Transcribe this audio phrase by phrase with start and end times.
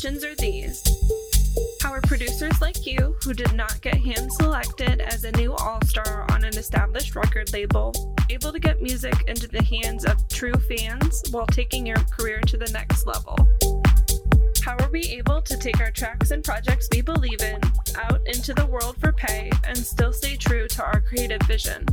[0.00, 0.84] questions are these
[1.82, 5.80] How are producers like you, who did not get hand selected as a new all
[5.86, 7.92] star on an established record label,
[8.30, 12.56] able to get music into the hands of true fans while taking your career to
[12.56, 13.36] the next level?
[14.62, 17.60] How are we able to take our tracks and projects we believe in
[17.96, 21.84] out into the world for pay and still stay true to our creative vision?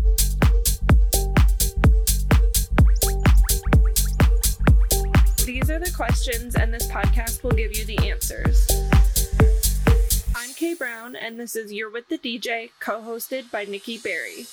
[5.46, 8.68] These are the questions, and this podcast will give you the answers.
[10.36, 14.48] I'm Kay Brown, and this is You're with the DJ, co hosted by Nikki Berry.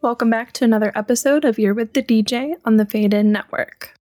[0.00, 3.96] Welcome back to another episode of You're with the DJ on the Fade In Network.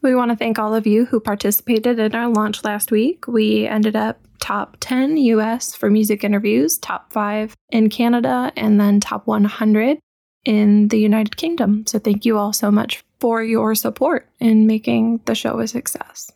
[0.00, 3.28] We want to thank all of you who participated in our launch last week.
[3.28, 8.98] We ended up top 10 US for music interviews, top 5 in Canada, and then
[8.98, 9.98] top 100
[10.46, 11.86] in the United Kingdom.
[11.86, 16.32] So thank you all so much for your support in making the show a success.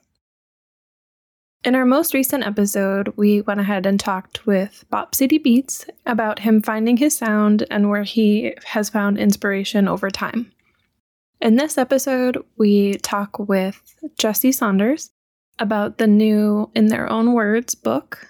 [1.65, 6.39] In our most recent episode, we went ahead and talked with Bop City Beats about
[6.39, 10.53] him finding his sound and where he has found inspiration over time.
[11.41, 13.83] In this episode, we talk with
[14.17, 15.11] Jesse Saunders
[15.59, 18.29] about the new In Their Own Words book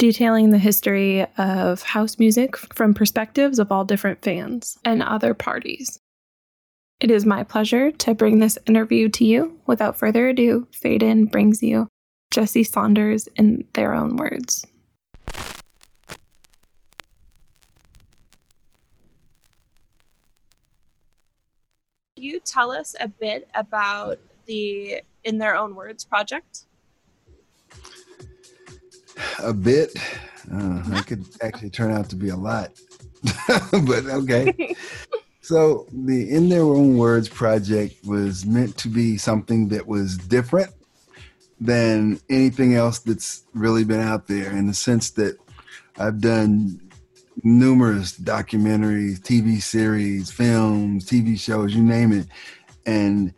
[0.00, 6.00] detailing the history of house music from perspectives of all different fans and other parties.
[7.02, 9.58] It is my pleasure to bring this interview to you.
[9.66, 11.88] Without further ado, Fade In brings you
[12.30, 14.64] Jesse Saunders in their own words.
[22.14, 26.66] Can you tell us a bit about the In Their Own Words project?
[29.40, 29.92] a bit.
[30.52, 32.70] Uh, that could actually turn out to be a lot,
[33.72, 34.76] but okay.
[35.42, 40.70] so the In Their Own Words project was meant to be something that was different
[41.60, 45.36] than anything else that's really been out there in the sense that
[45.98, 46.80] I've done
[47.42, 52.26] numerous documentaries, TV series, films, TV shows, you name it.
[52.86, 53.34] And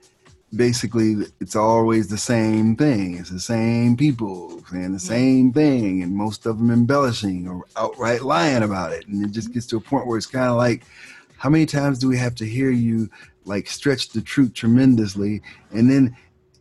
[0.54, 3.16] basically it's always the same thing.
[3.16, 8.22] It's the same people saying the same thing, and most of them embellishing or outright
[8.22, 9.06] lying about it.
[9.06, 10.84] And it just gets to a point where it's kind of like,
[11.44, 13.10] how many times do we have to hear you
[13.44, 16.16] like stretch the truth tremendously, and then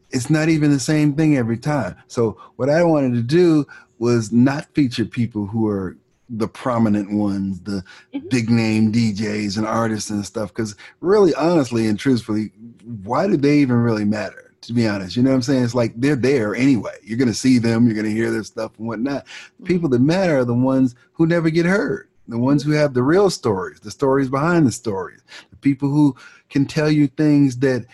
[0.10, 1.96] it's not even the same thing every time.
[2.08, 3.66] So what I wanted to do
[4.00, 5.96] was not feature people who are
[6.28, 7.82] the prominent ones, the
[8.14, 8.28] mm-hmm.
[8.28, 10.50] big name DJs and artists and stuff.
[10.50, 12.52] Because really, honestly and truthfully,
[13.06, 14.54] why do they even really matter?
[14.64, 15.64] To be honest, you know what I'm saying?
[15.64, 16.98] It's like they're there anyway.
[17.04, 19.26] You're gonna see them, you're gonna hear their stuff and whatnot.
[19.26, 19.64] Mm-hmm.
[19.64, 23.04] People that matter are the ones who never get heard, the ones who have the
[23.04, 26.16] real stories, the stories behind the stories, the people who
[26.50, 27.86] can tell you things that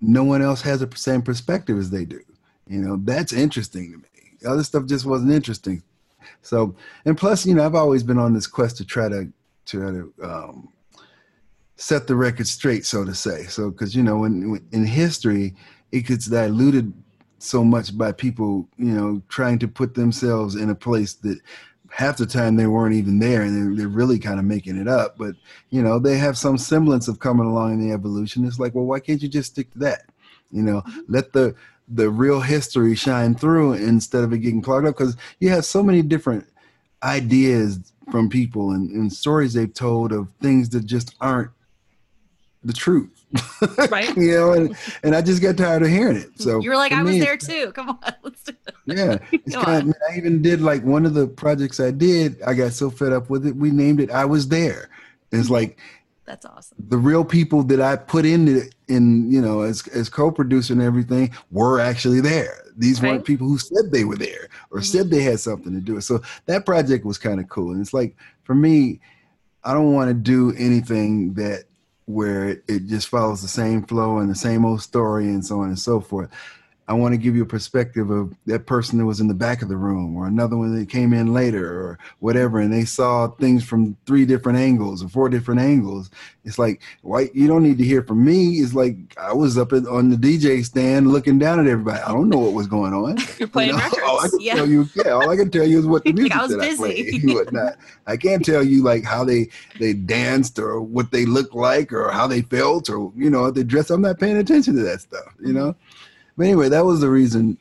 [0.00, 2.20] no one else has the same perspective as they do.
[2.66, 4.48] You know, that's interesting to me.
[4.48, 5.82] Other stuff just wasn't interesting
[6.42, 9.30] so, and plus, you know, I've always been on this quest to try to
[9.66, 10.68] try to um,
[11.76, 13.44] set the record straight, so to say.
[13.44, 15.54] So, because you know, when, in history,
[15.92, 16.92] it gets diluted
[17.38, 21.40] so much by people, you know, trying to put themselves in a place that
[21.90, 24.88] half the time they weren't even there and they're, they're really kind of making it
[24.88, 25.34] up but
[25.70, 28.84] you know they have some semblance of coming along in the evolution it's like well
[28.84, 30.04] why can't you just stick to that
[30.50, 31.00] you know mm-hmm.
[31.08, 31.54] let the
[31.88, 35.82] the real history shine through instead of it getting clogged up because you have so
[35.82, 36.46] many different
[37.02, 41.50] ideas from people and, and stories they've told of things that just aren't
[42.64, 43.24] the truth.
[43.90, 44.14] Right.
[44.16, 46.30] you know, and, and I just got tired of hearing it.
[46.40, 47.72] So you were like, I was there too.
[47.72, 48.74] Come on, let's do it.
[48.86, 49.18] Yeah.
[49.32, 52.72] It's kind of, I even did like one of the projects I did, I got
[52.72, 54.90] so fed up with it, we named it I Was There.
[55.32, 55.54] It's mm-hmm.
[55.54, 55.78] like
[56.30, 56.78] that's awesome.
[56.88, 60.82] The real people that I put in it, in you know as as co-producer and
[60.82, 62.62] everything were actually there.
[62.76, 63.10] These right.
[63.12, 64.84] weren't people who said they were there or mm-hmm.
[64.84, 66.02] said they had something to do it.
[66.02, 67.72] So that project was kind of cool.
[67.72, 69.00] And it's like for me,
[69.64, 71.64] I don't want to do anything that
[72.10, 75.60] where it, it just follows the same flow and the same old story and so
[75.60, 76.30] on and so forth.
[76.90, 79.62] I want to give you a perspective of that person that was in the back
[79.62, 83.28] of the room or another one that came in later or whatever and they saw
[83.28, 86.10] things from three different angles or four different angles.
[86.44, 88.54] It's like, why you don't need to hear from me.
[88.54, 92.00] It's like I was up at, on the DJ stand looking down at everybody.
[92.00, 93.18] I don't know what was going on.
[93.38, 93.84] You're playing you know?
[93.84, 94.02] records.
[94.08, 94.54] All I can yeah.
[94.56, 96.58] tell you, yeah, all I can tell you is what the music I was that
[96.58, 96.82] busy.
[96.82, 97.34] I played.
[97.34, 97.76] whatnot.
[98.08, 99.48] I can't tell you like how they
[99.78, 103.62] they danced or what they looked like or how they felt or you know they
[103.62, 103.92] dressed.
[103.92, 105.32] I'm not paying attention to that stuff.
[105.40, 105.76] You know.
[106.40, 107.58] But anyway, that was the reason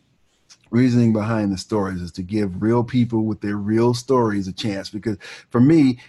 [0.71, 4.89] reasoning behind the stories is to give real people with their real stories a chance
[4.89, 5.17] because
[5.49, 5.99] for me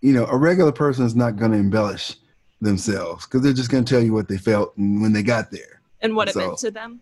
[0.00, 2.16] you know a regular person is not going to embellish
[2.60, 5.52] themselves because they're just going to tell you what they felt and when they got
[5.52, 7.00] there and what so, it meant to them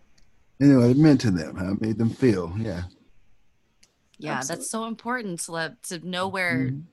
[0.59, 2.53] you know, it meant to them, how it made them feel.
[2.59, 2.83] Yeah.
[4.19, 4.55] Yeah, Absolutely.
[4.61, 6.83] that's so important to let to know where Mhm.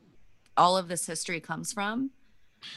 [0.57, 2.11] all of this history comes from.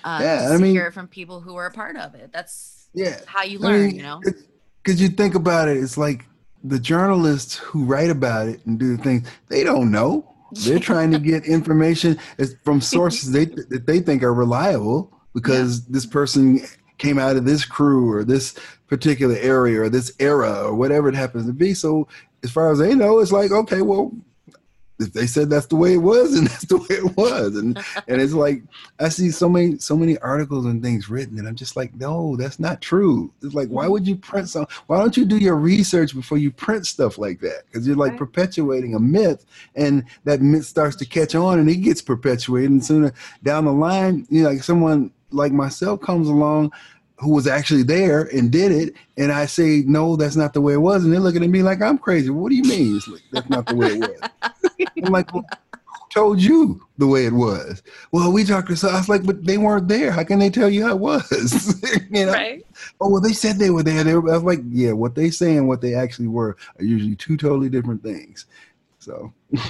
[0.04, 2.32] Um, Yeah, I to mean- hear it from people who were a part of it.
[2.34, 3.22] That's Yeah.
[3.28, 4.22] how you I learn, mean, you know.
[4.88, 6.24] Because you think about it, it's like
[6.64, 10.34] the journalists who write about it and do the things, they don't know.
[10.64, 12.18] They're trying to get information
[12.64, 16.62] from sources they, that they think are reliable because this person
[17.00, 18.56] came out of this crew or this
[18.88, 21.74] particular area or this era or whatever it happens to be.
[21.74, 22.08] So
[22.42, 24.14] as far as they know, it's like, okay, well,
[25.00, 27.78] if they said that's the way it was, and that's the way it was, and
[28.08, 28.64] and it's like
[29.00, 32.36] I see so many so many articles and things written, and I'm just like, no,
[32.36, 33.32] that's not true.
[33.42, 33.92] It's like, why mm-hmm.
[33.94, 34.68] would you print some?
[34.88, 37.64] Why don't you do your research before you print stuff like that?
[37.68, 38.20] Because you're like Right.
[38.20, 39.46] perpetuating a myth,
[39.76, 43.14] and that myth starts to catch on, and it gets perpetuated, and sooner
[43.44, 46.72] down the line, you know, like someone like myself comes along.
[47.20, 50.74] Who was actually there and did it, and I say no, that's not the way
[50.74, 52.30] it was, and they're looking at me like I'm crazy.
[52.30, 52.96] What do you mean?
[52.96, 54.22] It's like, that's not the way it was.
[55.04, 55.44] I'm like, well,
[55.86, 57.82] who told you the way it was?
[58.12, 60.12] Well, we talked to so I was like, but they weren't there.
[60.12, 61.82] How can they tell you how it was?
[62.12, 62.34] you know?
[62.34, 62.64] Right.
[63.02, 64.04] Oh, well, they said they were there.
[64.04, 66.86] They were, I was like, yeah, what they say and what they actually were are
[66.86, 68.46] usually two totally different things.
[69.00, 69.34] So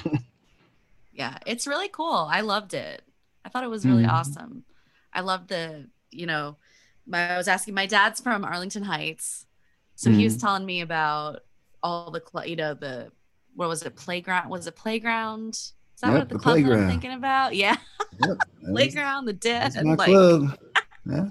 [1.14, 2.28] Yeah, it's really cool.
[2.30, 3.02] I loved it.
[3.44, 4.12] I thought it was really Mhm.
[4.12, 4.64] awesome.
[5.14, 6.58] I loved the, you know,
[7.14, 9.46] I was asking my dad's from Arlington Heights.
[9.96, 10.42] So he was Mhm.
[10.42, 11.40] telling me about
[11.82, 13.12] all the, you know, the,
[13.56, 14.50] what was it, playground?
[14.50, 15.54] Was it playground?
[15.56, 16.90] Is that Yep, what the, the club that I'm playground.
[16.90, 17.56] thinking about?
[17.56, 17.76] Yeah,
[18.20, 18.38] yep, was-
[18.72, 19.72] playground, the dead.
[19.74, 20.58] that's my like, club.
[21.10, 21.30] Yeah.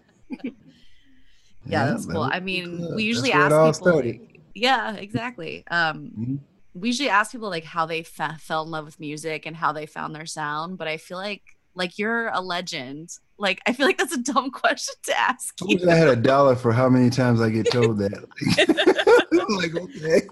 [1.66, 2.22] Yeah, that's that cool.
[2.22, 2.94] I mean, club.
[2.96, 3.92] we usually That's where it all ask people.
[3.92, 4.20] started.
[4.54, 5.64] yeah, exactly.
[5.68, 6.38] Um, Mhm.
[6.74, 9.72] we usually ask people like how they fa- fell in love with music and how
[9.72, 11.42] they found their sound, but I feel like
[11.74, 13.10] like you're a legend.
[13.38, 15.90] Like I feel like that's a dumb question to ask I you.
[15.90, 18.12] I had a dollar for how many times I get told that.
[19.56, 20.26] like, okay.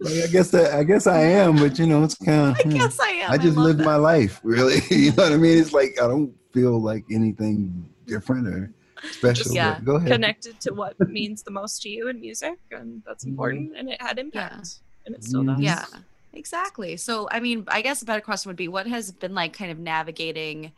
[0.00, 2.74] like, I guess that I guess I am, but you know, it's kind I of.
[2.74, 3.30] guess I am.
[3.30, 3.84] I just love lived that.
[3.84, 4.80] my life, really.
[4.90, 5.58] you know what I mean?
[5.58, 8.72] It's like I don't feel like anything different or
[9.12, 9.44] special.
[9.44, 10.10] Just, yeah, go ahead.
[10.10, 13.76] Connected to what means the most to you in music, and that's important.
[13.76, 15.58] And it had impact, and it still does.
[15.58, 15.62] Mhm.
[15.62, 15.84] Yeah,
[16.32, 16.96] exactly.
[16.96, 19.70] So, I mean, I guess a better question would be what has been like kind
[19.70, 20.72] of navigating,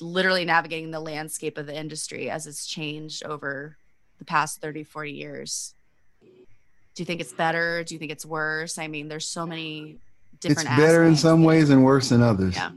[0.00, 3.76] literally navigating the landscape of the industry as it's changed over
[4.18, 5.74] the past 30, 40 years?
[6.22, 7.82] Do you think it's better?
[7.84, 8.78] Do you think it's worse?
[8.78, 9.98] I mean, there's so many
[10.32, 12.56] It's different better in some ways and worse in others.
[12.56, 12.70] Yeah.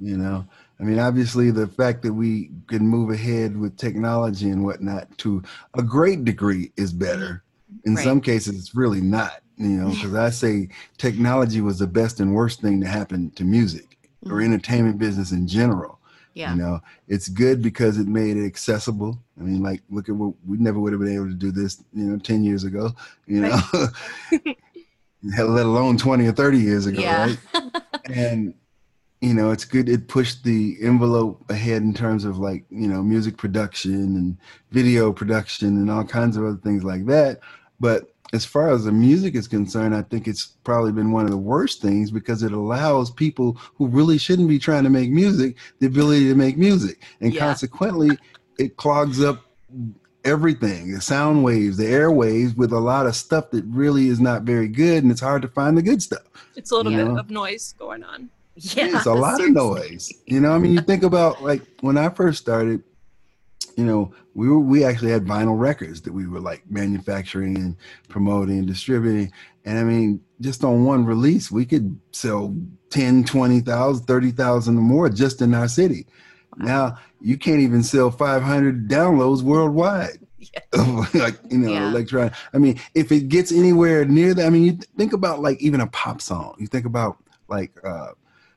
[0.00, 0.46] You know,
[0.80, 5.42] I mean, obviously, the fact that we can move ahead with technology and whatnot to
[5.74, 7.42] a great degree is better.
[7.84, 8.02] In Right.
[8.04, 9.42] some cases, it's really not.
[9.58, 13.44] You know, because I say technology was the best and worst thing to happen to
[13.44, 14.44] music or Mhm.
[14.46, 15.99] entertainment business in general.
[16.40, 16.54] Yeah.
[16.54, 19.18] You know, it's good because it made it accessible.
[19.38, 21.84] I mean, like, look at what we never would have been able to do this,
[21.92, 22.94] you know, 10 years ago,
[23.26, 23.60] you know,
[25.34, 27.26] Hell, let alone 20 or 30 years ago, Yeah.
[27.26, 27.38] right?
[28.12, 28.54] And,
[29.20, 29.88] you know, it's good.
[29.88, 34.36] It pushed the envelope ahead in terms of like, you know, music production and
[34.72, 37.40] video production and all kinds of other things like that.
[37.78, 41.30] But as far as the music is concerned, I think it's probably been one of
[41.30, 45.56] the worst things because it allows people who really shouldn't be trying to make music
[45.80, 47.02] the ability to make music.
[47.20, 47.40] And Yeah.
[47.40, 48.16] consequently,
[48.58, 49.44] it clogs up
[50.24, 54.42] everything the sound waves, the airwaves with a lot of stuff that really is not
[54.42, 55.02] very good.
[55.02, 56.22] And it's hard to find the good stuff.
[56.56, 57.04] It's a little Yeah.
[57.04, 58.28] bit of noise going on.
[58.56, 58.96] yeah.
[58.96, 59.46] it's a lot seriously.
[59.46, 60.12] of noise.
[60.26, 62.82] You know, I mean, you think about like when I first started,
[63.76, 67.76] you know, we were we actually had vinyl records that we were like manufacturing and
[68.08, 69.32] promoting and distributing.
[69.64, 72.56] And I mean, just on one release, we could sell
[72.90, 76.06] 10, 20,000, 30,000 or more just in our city.
[76.56, 80.18] Now you can't even sell 500 downloads worldwide.
[80.74, 81.04] Yeah.
[81.12, 81.90] like you know, Yeah.
[81.90, 82.32] electronic.
[82.54, 85.60] I mean, if it gets anywhere near that, I mean, you th- think about like
[85.60, 86.56] even a pop song.
[86.58, 88.12] You think about like uh,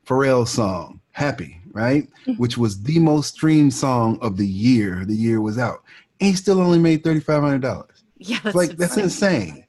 [0.07, 2.33] Pharrell's song "Happy," right, mm-hmm.
[2.33, 5.03] which was the most streamed song of the year.
[5.05, 5.83] The year was out,
[6.21, 8.03] and he still only made thirty five hundred dollars.
[8.17, 8.39] Yeah.
[8.43, 9.65] That's Like that's insane,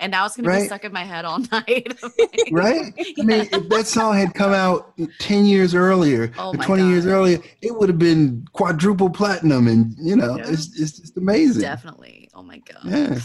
[0.00, 1.96] And now it's gonna be stuck in my head all night.
[2.02, 2.92] Like, right?
[3.18, 7.06] I mean, if that song had come out ten years earlier, Oh or twenty years
[7.06, 10.48] earlier, it would have been quadruple platinum, and you know, Yeah.
[10.48, 11.62] it's it's just amazing.
[11.62, 12.28] Definitely.
[12.34, 12.80] Oh my god.
[12.84, 13.18] Yeah.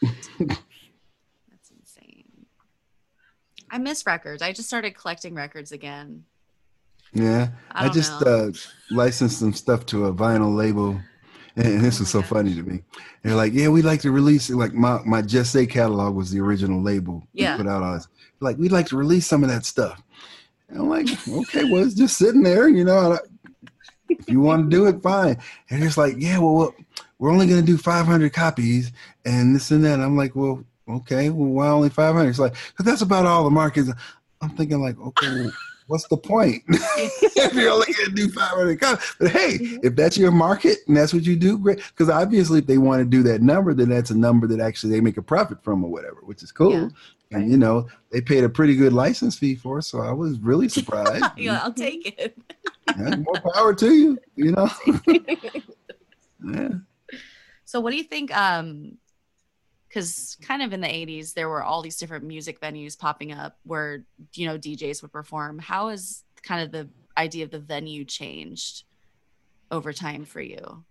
[0.40, 2.46] That's insane.
[3.70, 4.42] I miss records.
[4.42, 6.24] I just started collecting records again.
[7.12, 8.50] Yeah, I I, just uh,
[8.90, 10.98] licensed some stuff to a vinyl label,
[11.56, 12.82] and, and this Oh was so funny to me.
[13.22, 16.30] They're like, "Yeah, we'd like to release it." Like my my Jes Say catalog was
[16.30, 17.56] the original label we Yeah.
[17.56, 18.08] put out on us.
[18.40, 20.02] Like, we'd like to release some of that stuff.
[20.68, 23.12] And I'm like, okay, well, it's just sitting there, you know.
[23.12, 23.68] and I-
[24.08, 25.36] If you want to do it, fine.
[25.70, 26.74] And it's like, yeah, well,
[27.18, 28.90] we're only going to do 500 copies
[29.24, 29.94] and this and that.
[29.94, 32.28] And I'm like, well, okay, well, why only 500?
[32.28, 33.90] It's like, because that's about all the markets.
[34.40, 35.46] I'm thinking like, okay,
[35.86, 39.14] what's the point if you're only going to do 500 copies?
[39.18, 39.76] But hey, mm-hmm.
[39.82, 41.78] if that's your market and that's what you do, great.
[41.78, 44.92] Because obviously, if they want to do that number, then that's a number that actually
[44.92, 46.72] they make a profit from or whatever, which is cool.
[46.72, 46.88] Yeah.
[47.32, 50.38] And you know, they paid a pretty good license fee for it, so I was
[50.38, 51.24] really surprised.
[51.36, 52.38] yeah, I'll take it.
[52.88, 54.70] yeah, more power to you, you know.
[56.44, 56.68] yeah.
[57.64, 58.98] So what do you think um
[59.92, 63.58] because kind of in the 80s there were all these different music venues popping up
[63.64, 65.58] where you know djs would perform.
[65.58, 68.84] How has kind of the idea of the venue changed
[69.70, 70.84] over time for you?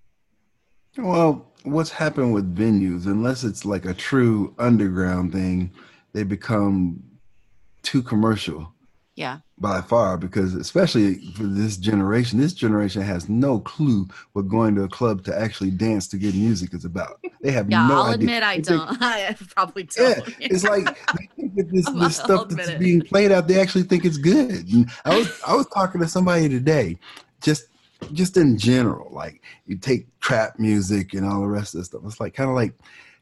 [0.98, 5.72] Well what's happened with venues unless it's like a true underground thing
[6.14, 7.02] they become
[7.82, 8.74] too commercial
[9.16, 9.40] yeah.
[9.58, 14.84] By far, because especially for this generation, this generation has no clue what going to
[14.84, 17.20] a club to actually dance to good music is about.
[17.42, 18.14] They have yeah, no I'll idea.
[18.16, 18.98] admit I don't.
[19.02, 20.28] I probably don't.
[20.28, 20.98] Yeah, it's like
[21.38, 22.80] this, this stuff that's it.
[22.80, 24.68] being played out, they actually think it's good.
[24.72, 26.98] And I was I was talking to somebody today,
[27.42, 27.66] just
[28.14, 32.02] just in general, like you take trap music and all the rest of the stuff.
[32.06, 32.74] It's like kind of like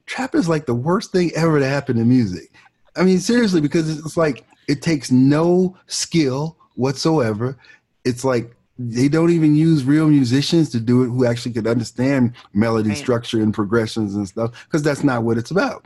[0.06, 2.54] trap is like the worst thing ever to happen to music.
[2.96, 7.58] I mean, seriously, because it's like it takes no skill whatsoever.
[8.06, 12.34] It's like they don't even use real musicians to do it who actually could understand
[12.54, 12.98] melody right.
[12.98, 15.86] structure and progressions and stuff because that's not what it's about.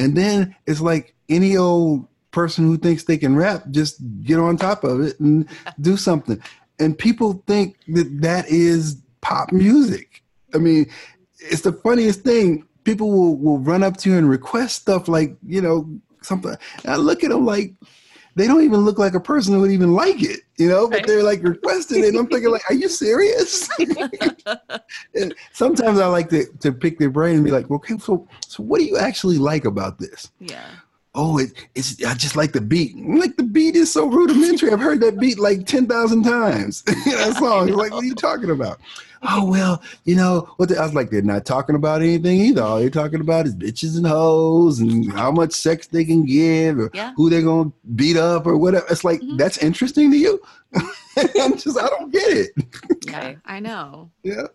[0.00, 4.56] And then it's like any old person who thinks they can rap just get on
[4.56, 5.48] top of it and
[5.80, 6.42] do something.
[6.80, 10.24] And people think that that is pop music.
[10.52, 10.90] I mean,
[11.38, 12.66] it's the funniest thing.
[12.82, 15.88] People will, will run up to you and request stuff like, you know,
[16.20, 16.56] something.
[16.84, 17.74] I look at them like,
[18.36, 21.06] they don't even look like a person who would even like it, you know, but
[21.06, 22.08] they're like requesting it.
[22.08, 23.68] And I'm thinking, like, are you serious?
[25.14, 28.62] and sometimes I like to, to pick their brain and be like, okay, so so
[28.62, 30.30] what do you actually like about this?
[30.40, 30.66] Yeah.
[31.16, 32.96] Oh, it, it's I just like the beat.
[32.96, 34.72] I'm like the beat is so rudimentary.
[34.72, 36.82] I've heard that beat like ten thousand times.
[36.82, 37.68] that song.
[37.68, 38.80] Like, what are you talking about?
[39.24, 40.68] Oh well, you know what?
[40.68, 42.62] The, I was like, they're not talking about anything either.
[42.62, 46.78] All they're talking about is bitches and hoes and how much sex they can give
[46.78, 47.12] or yeah.
[47.16, 48.86] who they're gonna beat up or whatever.
[48.90, 49.36] It's like mm-hmm.
[49.36, 50.40] that's interesting to you.
[50.76, 52.50] I'm just, I don't get it.
[53.06, 54.10] Yeah, I know.
[54.22, 54.46] Yeah.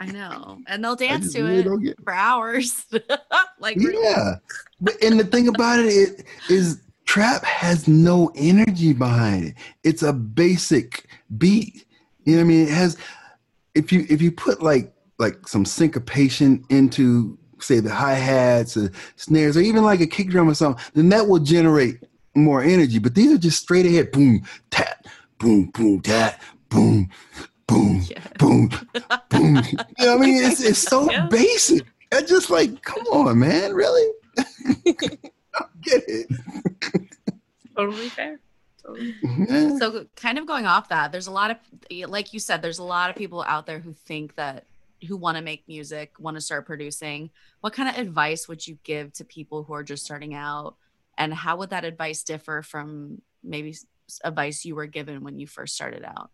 [0.00, 2.86] I know, and they'll dance to really it for hours.
[3.58, 4.36] like yeah,
[4.80, 9.54] but and the thing about it is, is trap has no energy behind it.
[9.84, 11.84] It's a basic beat.
[12.24, 12.66] You know what I mean?
[12.68, 12.96] It has
[13.74, 18.90] if you if you put like like some syncopation into say the hi hats or
[19.16, 21.98] snares or even like a kick drum or something, then that will generate
[22.34, 22.98] more energy.
[22.98, 25.06] But these are just straight ahead boom tat
[25.38, 27.08] boom boom tat boom
[27.66, 28.26] boom yeah.
[28.38, 28.68] boom
[29.30, 29.56] boom.
[29.56, 30.42] you know what I mean?
[30.42, 31.26] It's it's so yeah.
[31.26, 31.86] basic.
[32.12, 34.12] I just like come on, man, really?
[35.82, 36.28] get it.
[37.76, 38.38] totally fair.
[39.78, 41.58] So, kind of going off that, there's a lot of,
[42.08, 44.66] like you said, there's a lot of people out there who think that,
[45.08, 47.30] who want to make music, want to start producing.
[47.60, 50.76] What kind of advice would you give to people who are just starting out?
[51.18, 53.76] And how would that advice differ from maybe
[54.24, 56.30] advice you were given when you first started out?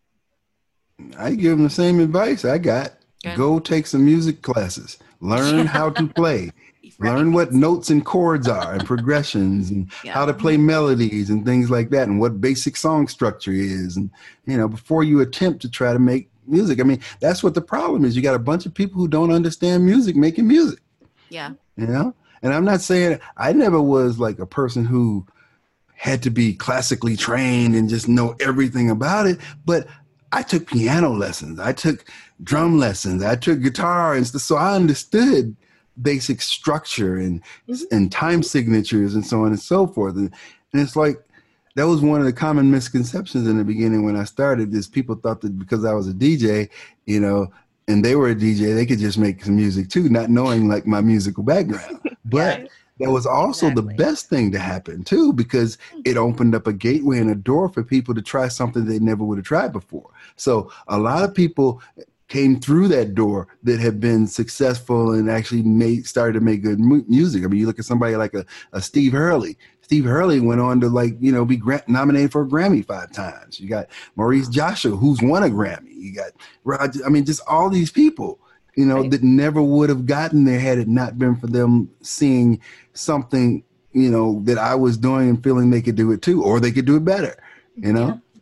[1.17, 2.93] I give them the same advice I got.
[3.23, 3.37] Good.
[3.37, 6.53] Go take some music classes, learn how to play.
[7.01, 7.15] Right.
[7.15, 10.13] Learn what notes and chords are and progressions and yeah.
[10.13, 13.97] how to play melodies and things like that and what basic song structure is.
[13.97, 14.11] And,
[14.47, 17.61] you know, before you attempt to try to make music, I mean, that's what the
[17.61, 18.17] problem is.
[18.17, 20.81] You got a bunch of people who don't understand music making music.
[21.29, 21.53] Yeah.
[21.77, 22.15] You know?
[22.43, 25.25] And I'm not saying I never was like a person who
[25.95, 29.87] had to be classically trained and just know everything about it, but
[30.33, 31.59] I took piano lessons.
[31.59, 32.05] I took
[32.43, 33.23] drum lessons.
[33.23, 34.27] I took guitar and.
[34.27, 35.57] So I understood
[36.01, 37.85] basic structure and mm-hmm.
[37.91, 40.17] and time signatures and so on and so forth.
[40.17, 40.33] And,
[40.73, 41.17] and it's like
[41.75, 44.75] that was one of the common misconceptions in the beginning when I started.
[44.75, 46.71] Is people thought that because I was a DJ,
[47.07, 47.53] you know,
[47.89, 50.87] and they were a DJ, they could just make some music too, not knowing like
[50.87, 52.01] my musical background.
[52.31, 52.69] But
[52.99, 53.95] that was also exactly.
[53.95, 56.19] the best thing to happen too, because it mm-hmm.
[56.19, 59.39] opened up a gateway and a door for people to try something they never would
[59.39, 60.11] have tried before.
[60.37, 61.81] So a lot of people
[62.29, 66.79] came through that door that have been successful and actually made started to make good
[66.79, 67.43] mu- music.
[67.43, 69.59] I mean, you look at somebody like a, a Steve Hurley.
[69.81, 73.11] Steve Hurley went on to like you know be gra- nominated for a Grammy five
[73.13, 73.59] times.
[73.59, 75.95] You got Maurice Joshua, who's won a Grammy.
[75.95, 76.33] You got
[76.65, 77.01] Roger.
[77.05, 78.39] I mean, just all these people,
[78.77, 79.11] you know, right.
[79.11, 82.61] that never would have gotten there had it not been for them seeing
[82.93, 86.61] something, you know, that I was doing and feeling they could do it too, or
[86.61, 87.43] they could do it better.
[87.77, 88.41] You know, yeah.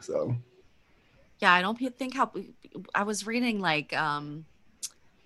[0.00, 0.36] so
[1.38, 2.32] yeah, I don't think how
[2.94, 4.46] I was reading like um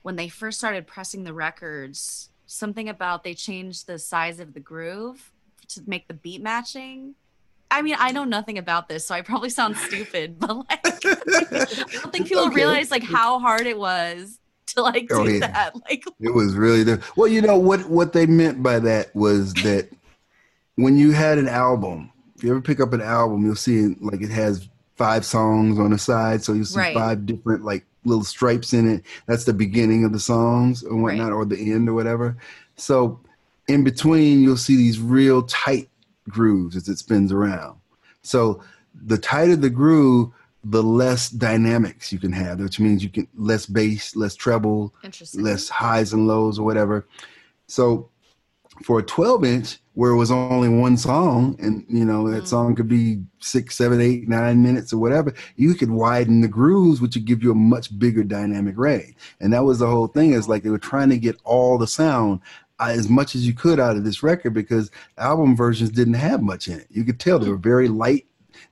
[0.02, 4.61] when they first started pressing the records, something about they changed the size of the
[4.61, 5.33] groove
[5.69, 7.14] to make the beat matching.
[7.71, 10.80] I mean, I know nothing about this, so I probably sound stupid, but like
[11.64, 12.54] I don't think people Okay.
[12.54, 14.38] realize like how hard it was
[14.69, 15.40] to like do Oh, yeah.
[15.40, 15.75] that.
[15.88, 19.54] Like It was really the well, you know what what they meant by that was
[19.62, 19.88] that
[20.76, 24.02] when you had an album, if you ever pick up an album, you'll see it,
[24.02, 24.69] like it has
[25.00, 26.95] five songs on the side, so you see Right.
[26.95, 29.02] five different like little stripes in it.
[29.26, 32.37] That's the beginning of the songs or whatnot, or the end or whatever.
[32.76, 33.19] So
[33.66, 35.88] in between, you'll see these real tight
[36.28, 37.78] grooves as it spins around.
[38.21, 38.61] So
[39.07, 40.33] the tighter the groove,
[40.64, 44.92] the less dynamics you can have, which means you can less bass, less treble,
[45.35, 47.07] less highs and lows or whatever.
[47.69, 48.11] So
[48.85, 52.47] for a 12 inch where it was only one song and you know that Mm.
[52.47, 57.02] song could be six, seven, eight, nine minutes or whatever, you could widen the grooves,
[57.02, 59.14] which would give you a much bigger dynamic range.
[59.40, 61.87] And that was the whole thing is like they were trying to get all the
[61.87, 62.40] sound
[62.78, 66.40] uh, as much as you could out of this record because album versions didn't have
[66.40, 66.87] much in it.
[66.90, 68.25] You could tell they were very light.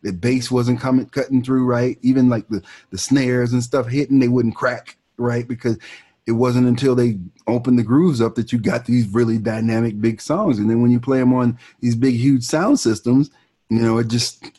[0.02, 1.98] The bass wasn't coming cutting through right.
[2.00, 5.76] Even like the the snares and stuff hitting, they wouldn't crack right because
[6.28, 10.20] it wasn't until they opened the grooves up that you got these really dynamic big
[10.20, 10.58] songs.
[10.58, 13.30] And then when you play them on these big huge sound systems,
[13.70, 14.50] you know, it just gave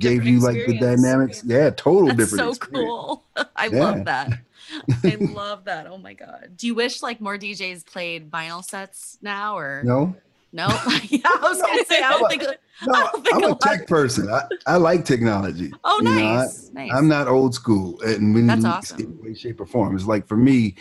[0.00, 1.02] different you like the experience.
[1.02, 1.42] dynamics.
[1.44, 2.40] Yeah, total That's different.
[2.44, 2.88] so experience.
[2.88, 3.24] cool.
[3.56, 3.78] I Yeah.
[3.80, 4.38] love that.
[5.04, 5.86] I love that.
[5.86, 6.52] Oh my god.
[6.56, 10.16] Do you wish like more DJs played vinyl sets now or No,
[10.52, 10.66] no?
[11.08, 12.42] yeah, I was gonna say I don't think.
[12.86, 14.28] no, I don't think I'm a a tech person.
[14.30, 15.72] I, I like technology.
[15.84, 16.90] Oh, You know, I- nice, nice.
[16.92, 19.00] I'm not old school, and when That's you awesome.
[19.00, 20.74] in way, shape, or form, it's like for me,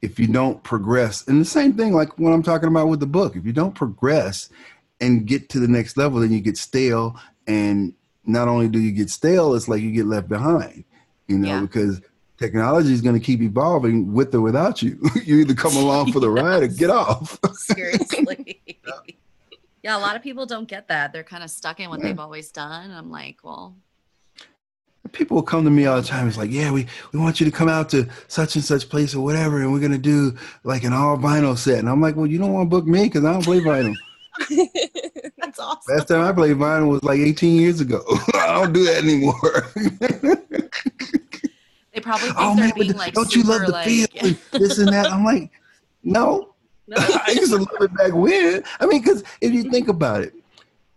[0.00, 3.06] if you don't progress, and the same thing like what I'm talking about with the
[3.06, 4.48] book, if you don't progress
[5.00, 7.92] and get to the next level, then you get stale, and
[8.24, 10.84] not only do you get stale, it's like you get left behind,
[11.28, 11.60] you know, Yeah.
[11.60, 12.00] because
[12.42, 14.98] technology is going to keep evolving with or without you.
[15.24, 17.38] you either come along for the ride or get off.
[17.54, 18.60] Seriously.
[19.82, 21.12] yeah, a lot of people don't get that.
[21.12, 22.06] They're kind of stuck in what Yeah.
[22.08, 22.90] they've always done.
[22.90, 23.76] I'm like, well,
[25.12, 26.26] people will come to me all the time.
[26.26, 29.14] It's like, yeah, we, we want you to come out to such and such place
[29.14, 31.78] or whatever, and we're gonna do like an all vinyl set.
[31.78, 33.94] And I'm like, well, you don't want to book me because I don't play vinyl.
[35.38, 35.96] that's awesome.
[35.96, 38.02] Last time I played vinyl was like 18 years ago.
[38.34, 40.60] I don't do that anymore.
[42.02, 44.36] Probably think oh they're man, being the- like, don't you love the like, feel and
[44.52, 45.10] this and that?
[45.10, 45.50] I'm like,
[46.02, 46.54] no.
[46.88, 46.96] No.
[46.98, 48.62] I used to love it back when.
[48.80, 50.34] I mean, because if you think about it,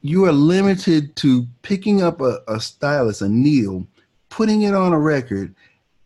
[0.01, 3.87] you are limited to picking up a, a stylus, a needle,
[4.29, 5.55] putting it on a record,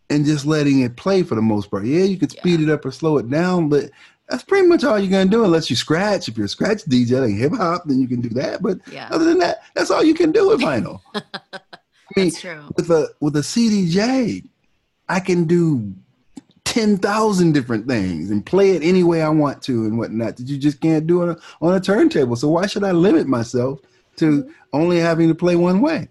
[0.09, 1.85] and just letting it play for the most part.
[1.85, 3.89] Yeah, you can speed it up or slow it down, but
[4.27, 6.27] that's pretty much all you're gonna do unless you scratch.
[6.27, 8.61] If you're a scratch DJ like hip hop, then you can do that.
[8.61, 11.01] But Yeah, other than that, that's all you can do with vinyl.
[11.15, 11.21] I
[12.15, 12.63] mean, that's true.
[12.75, 14.45] with a with a CDJ,
[15.09, 15.93] I can do
[16.65, 20.37] ten thousand different things and play it any way I want to and whatnot.
[20.37, 22.35] That you just can't do it on a turntable.
[22.35, 23.79] So why should I limit myself
[24.17, 26.07] to only having to play one way?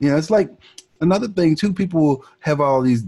[0.00, 0.50] You know, it's like
[1.00, 1.72] another thing too.
[1.72, 3.04] People have all these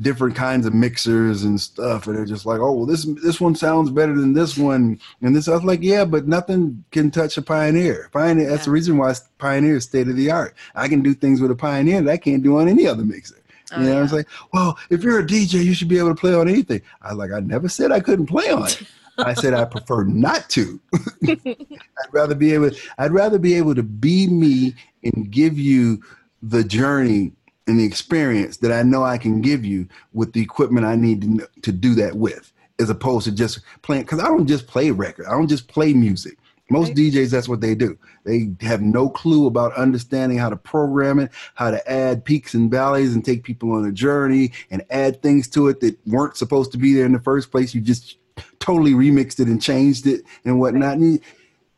[0.00, 3.54] different kinds of mixers and stuff, and they're just like, oh, well, this this one
[3.54, 5.48] sounds better than this one, and this.
[5.48, 8.08] I was like, yeah, but nothing can touch a Pioneer.
[8.12, 8.48] Pioneer.
[8.48, 10.54] That's the reason why Pioneer is state of the art.
[10.74, 13.37] I can do things with a Pioneer that I can't do on any other mixer.
[13.72, 14.26] Oh, you know what I'm oh, saying?
[14.52, 16.82] Well, if you're a DJ, you should be able to play on anything.
[17.02, 18.82] I was like, I never said I couldn't play on it.
[19.18, 20.80] I said I prefer not to.
[21.28, 22.70] I'd rather be able.
[22.98, 26.02] I'd rather be able to be me and give you
[26.42, 27.32] the journey
[27.66, 31.22] and the experience that I know I can give you with the equipment I need
[31.22, 34.02] to, to do that with, as opposed to just playing.
[34.02, 35.26] Because I don't just play record.
[35.26, 36.38] I don't just play music.
[36.70, 36.96] Most Right.
[36.96, 37.98] DJs, that's what they do.
[38.24, 42.70] They have no clue about understanding how to program it, how to add peaks and
[42.70, 46.70] valleys and take people on a journey and add things to it that weren't supposed
[46.72, 47.74] to be there in the first place.
[47.74, 48.18] You just
[48.60, 50.98] totally remixed it and changed it and whatnot.
[50.98, 51.20] And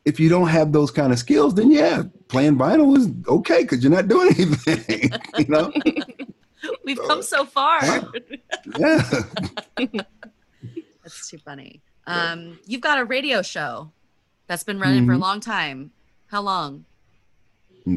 [0.04, 3.82] if you don't have those kind of skills, then yeah, playing vinyl is okay because
[3.84, 5.10] you're not doing anything.
[5.38, 5.72] you know?
[6.84, 7.80] We've come so far.
[8.78, 9.02] Yeah.
[11.02, 11.80] That's too funny.
[12.06, 13.90] Um, you've got a radio show
[14.50, 15.20] that's been running for a Mhm.
[15.20, 15.92] long time.
[16.26, 16.84] How long?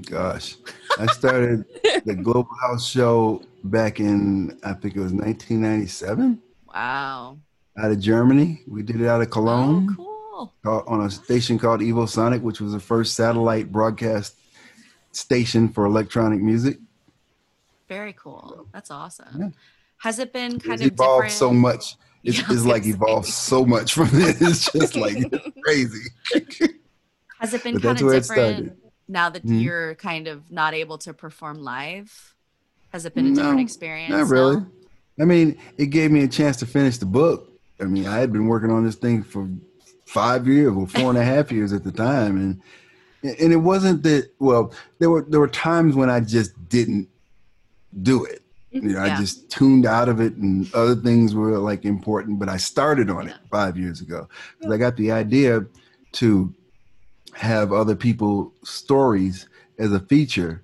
[0.06, 0.56] Gosh,
[1.00, 1.66] I started
[2.06, 7.39] the Global House Show back in I think it was 1997 Wow.
[7.76, 8.62] out of Germany.
[8.68, 9.88] We did it out of Cologne.
[9.92, 10.54] Oh, cool.
[10.63, 14.36] called- on a station called Evosonic, which was the first satellite broadcast
[15.12, 16.78] station for electronic music.
[17.89, 18.68] Very cool.
[18.74, 19.39] That's awesome.
[19.42, 19.50] Yeah.
[19.98, 21.39] Has it been kind It's of evolved different?
[21.39, 21.96] so much.
[22.24, 24.42] It's, Yeah, it's like evolved so much from this.
[24.42, 25.18] It's just like
[25.64, 26.04] crazy.
[27.40, 29.62] Has it been But kind of different now that Mhm.
[29.62, 32.34] you're kind of not able to perform live?
[32.94, 34.12] Has it been a different experience?
[34.12, 34.58] Not really.
[34.58, 34.68] now?
[35.20, 37.50] I mean, it gave me a chance to finish the book.
[37.82, 39.50] I mean, I had been working on this thing for
[40.06, 42.62] five years or four and a half years at the time, and
[43.40, 44.30] and it wasn't that.
[44.40, 47.10] Well, there were there were times when I just didn't
[48.02, 48.43] do it.
[48.74, 49.16] You know, yeah.
[49.16, 52.40] I just tuned out of it, and other things were like important.
[52.40, 53.36] But I started on yeah.
[53.36, 55.66] it five years ago because I got the idea
[56.14, 56.54] to
[57.34, 60.64] have other people's stories as a feature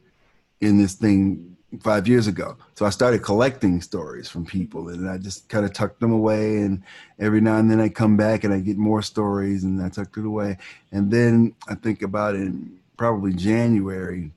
[0.61, 2.57] in this thing five years ago.
[2.75, 6.57] So I started collecting stories from people and I just kind of tucked them away.
[6.57, 6.83] And
[7.19, 10.17] every now and then I come back and I get more stories and I tucked
[10.17, 10.57] it away.
[10.91, 14.31] And then I think about it in probably January,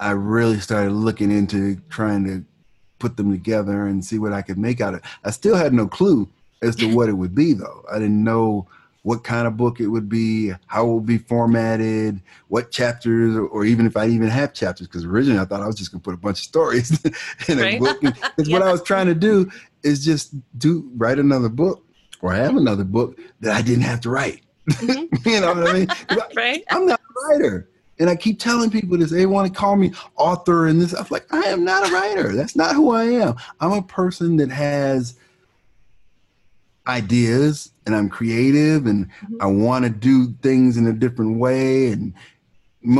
[0.00, 2.44] I really started looking into trying to
[3.06, 5.06] put them together and see what I could make out of it.
[5.24, 6.28] I still had no clue
[6.60, 7.84] as to what it would be though.
[7.90, 8.66] I didn't know
[9.02, 13.46] what kind of book it would be, how it would be formatted, what chapters, or,
[13.46, 14.88] or even if I even have chapters.
[14.88, 16.90] Because originally I thought I was just gonna put a bunch of stories
[17.48, 17.78] in a right?
[17.78, 18.00] book.
[18.00, 18.58] Because yeah.
[18.58, 19.48] what I was trying to do
[19.84, 21.84] is just do write another book
[22.20, 24.42] or have another book that I didn't have to write.
[24.70, 25.28] Mm-hmm.
[25.28, 25.88] you know what I mean?
[26.34, 26.64] right.
[26.70, 27.68] I'm not a writer.
[27.98, 29.10] And I keep telling people this.
[29.10, 30.92] They want to call me author and this.
[30.92, 32.34] I'm like, I am not a writer.
[32.34, 33.36] That's not who I am.
[33.60, 35.16] I'm a person that has
[36.86, 39.36] ideas and I'm creative and mm-hmm.
[39.40, 41.88] I want to do things in a different way.
[41.88, 42.14] And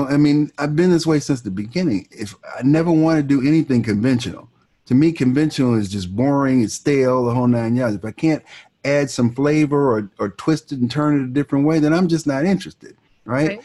[0.09, 2.09] I mean, I've been this way since the beginning.
[2.11, 4.49] If I never want to do anything conventional,
[4.87, 7.97] to me, conventional is just boring, it's stale, the whole nine yards.
[7.97, 8.43] If I can't
[8.85, 12.09] add some flavor or, or twist it and turn it a different way, then I'm
[12.09, 12.97] just not interested.
[13.25, 13.49] Right.
[13.49, 13.61] right.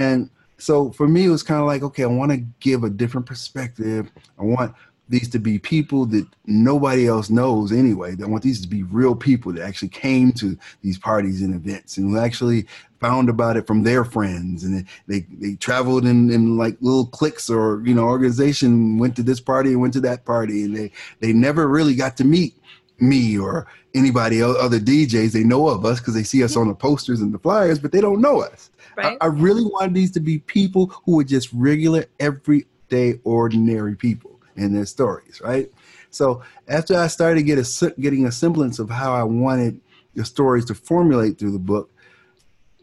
[0.00, 0.30] And
[0.62, 3.26] so for me, it was kind of like, okay, I want to give a different
[3.26, 4.08] perspective.
[4.38, 4.72] I want
[5.08, 8.14] these to be people that nobody else knows anyway.
[8.22, 11.96] I want these to be real people that actually came to these parties and events
[11.96, 12.66] and actually
[13.00, 17.50] found about it from their friends and they they traveled in, in like little cliques
[17.50, 20.92] or you know organization went to this party and went to that party and they
[21.18, 22.54] they never really got to meet
[23.02, 25.32] me or anybody else, other DJs.
[25.32, 27.92] They know of us because they see us on the posters and the flyers, but
[27.92, 28.70] they don't know us.
[28.96, 29.18] Right.
[29.20, 34.40] I, I really wanted these to be people who were just regular, everyday, ordinary people
[34.56, 35.70] in their stories, right?
[36.10, 39.80] So after I started get a, getting a semblance of how I wanted
[40.14, 41.90] the stories to formulate through the book,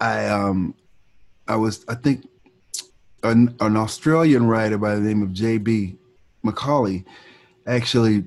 [0.02, 0.74] I um
[1.48, 2.28] I was I think
[3.24, 5.98] an, an Australian writer by the name of J.B.
[6.42, 7.06] Macaulay
[7.68, 8.24] actually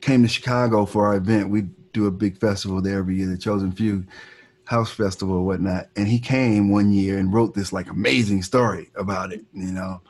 [0.00, 1.50] came to Chicago for our event.
[1.50, 4.04] We do a big festival there every year, the Chosen Few
[4.64, 5.88] House Festival or whatnot.
[5.96, 10.00] And he came one year and wrote this like amazing story about it, you know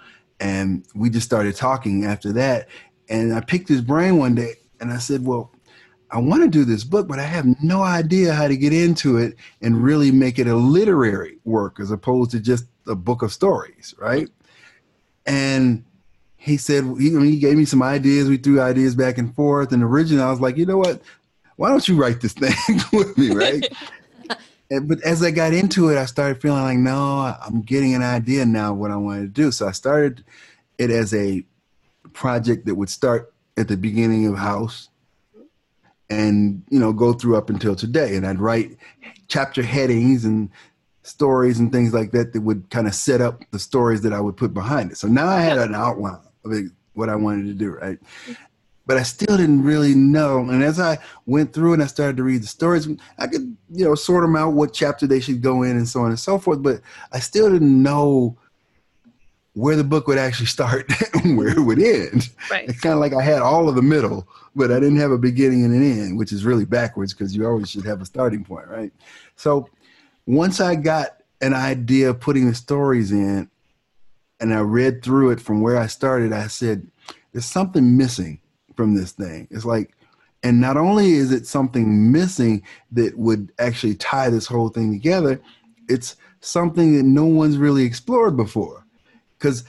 [0.40, 2.68] and we just started talking after that.
[3.08, 5.52] And I picked his brain one day and I said, Well,
[6.10, 9.18] I want to do this book, but I have no idea how to get into
[9.18, 13.32] it and really make it a literary work as opposed to just a book of
[13.32, 14.28] stories, right?
[15.26, 15.84] And
[16.48, 18.28] he said he, he gave me some ideas.
[18.28, 19.72] We threw ideas back and forth.
[19.72, 21.00] And originally, I was like, you know what?
[21.56, 22.54] Why don't you write this thing
[22.92, 23.72] with me, right?
[24.82, 28.44] but as I got into it, I started feeling like, no, I'm getting an idea
[28.46, 29.50] now what I wanted to do.
[29.50, 30.24] So I started
[30.78, 31.44] it as a
[32.12, 34.88] project that would start at the beginning of House
[36.10, 38.16] and you know go through up until today.
[38.16, 38.76] And I'd write
[39.26, 40.48] chapter headings and
[41.02, 44.20] stories and things like that that would kind of set up the stories that I
[44.20, 44.96] would put behind it.
[44.96, 46.20] So now I had an outline
[46.94, 47.98] what I wanted to do, right?
[48.88, 50.48] but I still didn't really know.
[50.48, 53.84] And as I went through and I started to read the stories, I could, you
[53.84, 56.38] know, sort them out what chapter they should go in and so on and so
[56.38, 56.62] forth.
[56.62, 56.80] But
[57.12, 58.38] I still didn't know
[59.52, 60.90] where the book would actually start
[61.22, 62.30] and where it would end.
[62.50, 62.66] Right.
[62.66, 65.18] It's kind of like I had all of the middle, but I didn't have a
[65.18, 68.42] beginning and an end, which is really backwards because you always should have a starting
[68.42, 68.92] point, right?
[69.36, 69.68] So
[70.26, 73.50] once I got an idea of putting the stories in
[74.40, 76.86] and I read through it from where I started, I said,
[77.32, 78.40] there's something missing
[78.76, 79.48] from this thing.
[79.50, 79.94] It's like,
[80.42, 85.40] and not only is it something missing that would actually tie this whole thing together,
[85.88, 88.84] it's something that no one's really explored before.
[89.36, 89.64] Because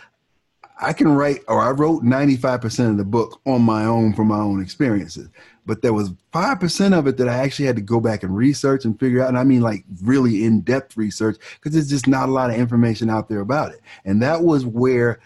[0.80, 4.40] I can write, or I wrote 95% of the book on my own from my
[4.40, 5.30] own experiences.
[5.70, 8.86] But there was 5% of it that I actually had to go back and research
[8.86, 9.30] and figure out.
[9.30, 12.56] And I mean, like really in depth research, because there's just not a lot of
[12.56, 13.82] information out there about it.
[14.04, 15.20] And that was where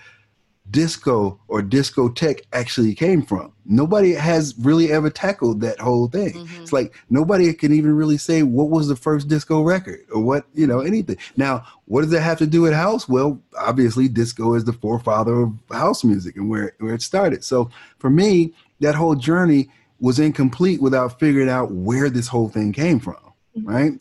[0.70, 3.54] disco or discotheque actually came from.
[3.64, 6.34] Nobody has really ever tackled that whole thing.
[6.34, 6.62] Mm-hmm.
[6.62, 10.46] It's like nobody can even really say what was the first disco record or what,
[10.54, 11.16] you know, anything.
[11.38, 13.08] Now, what does that have to do with house?
[13.08, 17.46] Well, obviously disco is the forefather of house music and where, where it started.
[17.46, 19.70] So for me, that whole journey
[20.04, 23.16] was incomplete without figuring out where this whole thing came from,
[23.58, 23.66] mm-hmm.
[23.66, 23.94] right?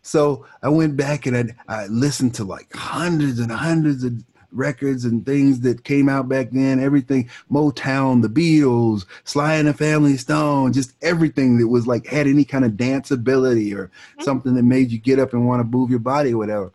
[0.00, 1.36] So I went back and
[1.68, 6.30] I, I listened to like hundreds and hundreds of records and things that came out
[6.30, 6.80] back then.
[6.80, 12.26] Everything Motown, the Beatles, Sly and the Family Stone, just everything that was like had
[12.26, 14.22] any kind of danceability or Mm-hmm.
[14.22, 16.72] something that made you get up and want to move your body or whatever.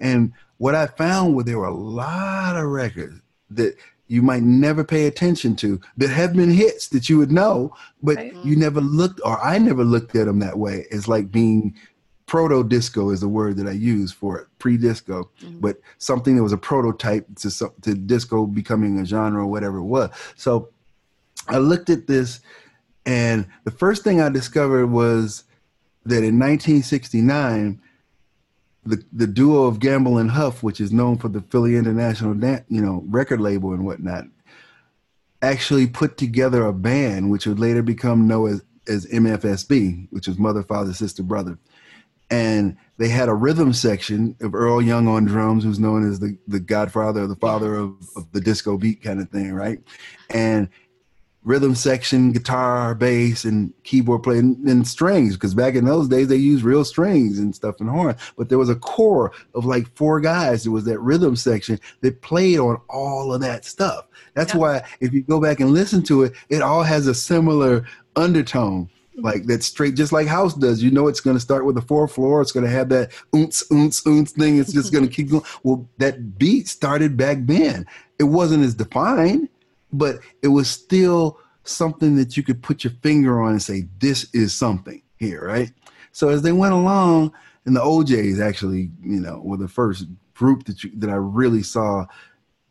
[0.00, 3.22] And what I found was there were a lot of records
[3.52, 3.74] that
[4.08, 8.16] you might never pay attention to that have been hits that you would know, but
[8.16, 8.36] Right.
[8.44, 10.86] you never looked, or I never looked at them that way.
[10.90, 11.74] It's like being
[12.26, 15.60] proto disco is the word that I use for it, pre disco, Mhm.
[15.60, 19.84] but something that was a prototype to to disco becoming a genre or whatever it
[19.84, 20.10] was.
[20.36, 20.68] So
[21.48, 22.40] I looked at this,
[23.04, 25.44] and the first thing I discovered was
[26.06, 27.80] that in 1969,
[28.84, 32.64] the the duo of Gamble and Huff, which is known for the Philly International, Dan-
[32.68, 34.24] you know, record label and whatnot,
[35.40, 40.38] actually put together a band which would later become known as as MFSB, which was
[40.38, 41.58] Mother, Father, Sister, Brother.
[42.30, 46.38] And they had a rhythm section of Earl Young on drums, who's known as the,
[46.48, 49.78] the godfather or the father of, of the disco beat kind of thing, right?
[50.30, 50.68] And
[51.44, 56.36] rhythm section, guitar, bass, and keyboard playing and strings, because back in those days they
[56.36, 58.14] used real strings and stuff and horn.
[58.36, 60.62] But there was a core of like four guys.
[60.64, 64.06] There was that rhythm section that played on all of that stuff.
[64.34, 64.60] That's Yeah.
[64.60, 67.84] why if you go back and listen to it, it all has a similar
[68.16, 68.88] undertone.
[69.12, 69.24] Mm-hmm.
[69.24, 70.82] Like that straight, just like house does.
[70.82, 72.40] You know, it's going to start with the fourth floor.
[72.40, 74.58] It's going to have that oonce, oonce, oonce thing.
[74.58, 75.44] It's just going to keep going.
[75.64, 77.84] Well, that beat started back then.
[78.18, 79.48] It wasn't as defined,
[79.92, 84.28] but it was still something that you could put your finger on and say, this
[84.34, 85.72] is something here, right?
[86.12, 87.32] So as they went along,
[87.64, 91.62] and the O'Jays actually, you know, were the first group that you, that I really
[91.62, 92.06] saw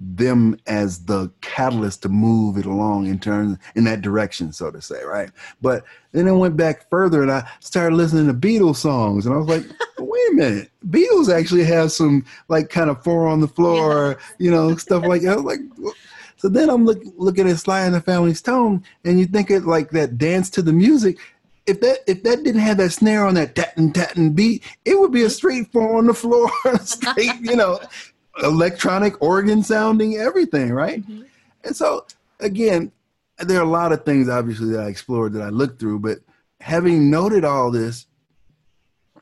[0.02, 4.82] them as the catalyst to move it along in terms in that direction, so to
[4.82, 5.30] say, right?
[5.62, 9.38] But then I went back further and I started listening to Beatles songs, and I
[9.38, 9.64] was like,
[10.00, 14.50] wait a minute, Beatles actually have some like kind of four on the floor, you
[14.50, 15.34] know, stuff like that.
[15.34, 15.94] I was like,
[16.42, 19.66] so then I'm look, looking at Sly and the Family Stone, and you think it
[19.68, 21.20] like that dance to the music.
[21.68, 25.12] If that if that didn't have that snare on that tatting tatting beat, it would
[25.12, 26.50] be a straight four on the floor,
[26.82, 27.80] straight, you know,
[28.42, 31.08] electronic organ sounding everything, right?
[31.08, 31.28] Mhm.
[31.64, 32.08] And so
[32.40, 32.92] again,
[33.38, 36.22] there are a lot of things obviously that I explored that I looked through, but
[36.60, 38.08] having noted all this,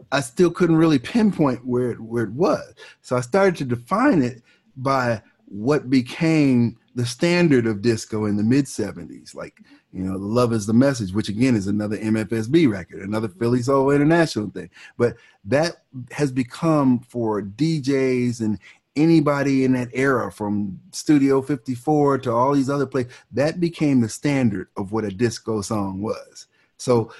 [0.09, 2.73] I still couldn't really pinpoint where it, where it was.
[3.01, 4.41] So I started to define it
[4.77, 9.61] by what became the standard of disco in the mid 70s, like,
[9.93, 13.61] you know, The Love is the Message, which again is another MFSB record, another Philly
[13.61, 14.69] Soul International thing.
[14.97, 18.59] But that has become for DJs and
[18.97, 24.09] anybody in that era from Studio 54 to all these other places, that became the
[24.09, 26.47] standard of what a disco song was.
[26.75, 27.13] So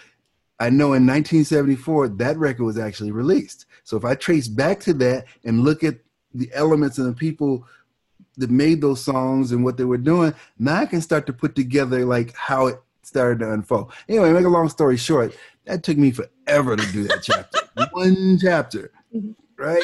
[0.60, 3.66] I know in 1974 that record was actually released.
[3.86, 6.00] So if I trace back to that and look at
[6.34, 7.66] the elements and the people
[8.40, 11.56] that made those songs and what they were doing, now I can start to put
[11.56, 13.92] together like how it started to unfold.
[14.08, 17.60] Anyway, make a long story short, that took me forever to do that chapter.
[17.92, 19.36] One chapter, Mhm.
[19.58, 19.84] right?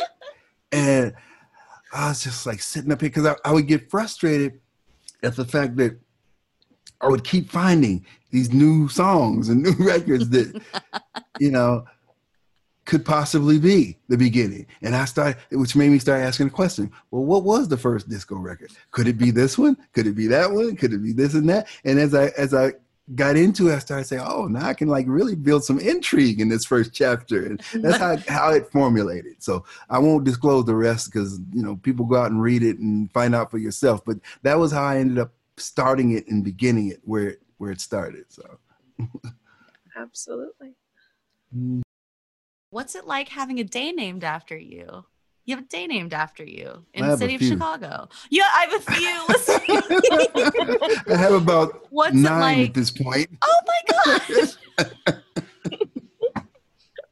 [0.72, 1.14] And
[1.94, 4.60] I was just like sitting up here because I, I would get frustrated
[5.24, 6.00] at the fact that
[7.02, 10.62] I would keep finding these new songs and new records that,
[11.40, 11.86] you know,
[12.86, 14.68] could possibly be the beginning.
[14.82, 18.08] And I started, which made me start asking the question, well, what was the first
[18.08, 18.72] disco record?
[18.92, 19.76] Could it be this one?
[19.94, 20.76] Could it be that one?
[20.76, 21.68] Could it be this and that?
[21.84, 22.74] And as I as I
[23.14, 26.42] got into it, I started saying, oh, now I can like really build some intrigue
[26.42, 27.46] in this first chapter.
[27.46, 29.44] And that's how, how it formulated.
[29.44, 32.80] So I won't disclose the rest because, you know, people go out and read it
[32.80, 34.04] and find out for yourself.
[34.06, 37.72] But that was how I ended up starting it and beginning it where it, where
[37.72, 38.26] it started.
[38.30, 38.58] So.
[39.98, 40.74] Absolutely.
[41.56, 41.82] Mm-hmm.
[42.76, 45.06] What's it like having a day named after you?
[45.46, 47.42] You have a day named after you in the city of.
[47.42, 48.10] Chicago.
[48.30, 49.18] Yeah, I have a few.
[51.14, 52.68] I have about What's it nine like?
[52.68, 53.30] at this point.
[53.42, 53.80] Oh my
[54.18, 54.58] gosh.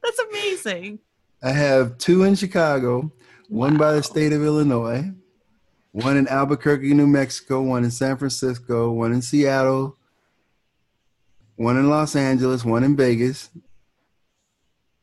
[0.02, 0.98] That's amazing.
[1.42, 3.10] I have two in Chicago,
[3.48, 5.12] one by the state of Illinois,
[5.92, 9.96] one in Albuquerque, New Mexico, one in San Francisco, one in Seattle,
[11.56, 13.48] one in Los Angeles, one in Vegas,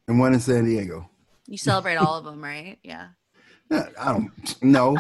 [0.08, 1.10] and one in San Diego.
[1.48, 2.78] You celebrate all of them, right?
[2.84, 3.08] Yeah.
[3.72, 4.98] I don't know.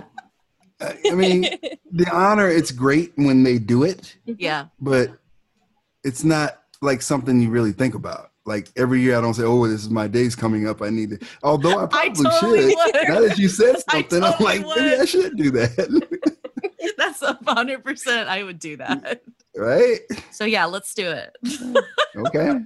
[0.80, 1.42] I I mean,
[1.92, 4.40] the honor, it's great when they do it, mm-hmm.
[4.40, 4.68] Yeah.
[4.80, 5.10] but
[6.06, 8.32] it's not like something you really think about.
[8.46, 10.82] Like every year, I don't say, "Oh, this is my day's coming up.
[10.82, 12.76] I need to." Although I I probably totally should.
[12.78, 13.08] would.
[13.10, 16.32] Now that you said I something, I'm totally like, maybe I should do that,
[16.98, 18.30] That's a hundred percent.
[18.30, 19.22] I would do that.
[19.56, 20.00] right?
[20.32, 21.36] So yeah, let's do it.
[22.16, 22.60] Okay.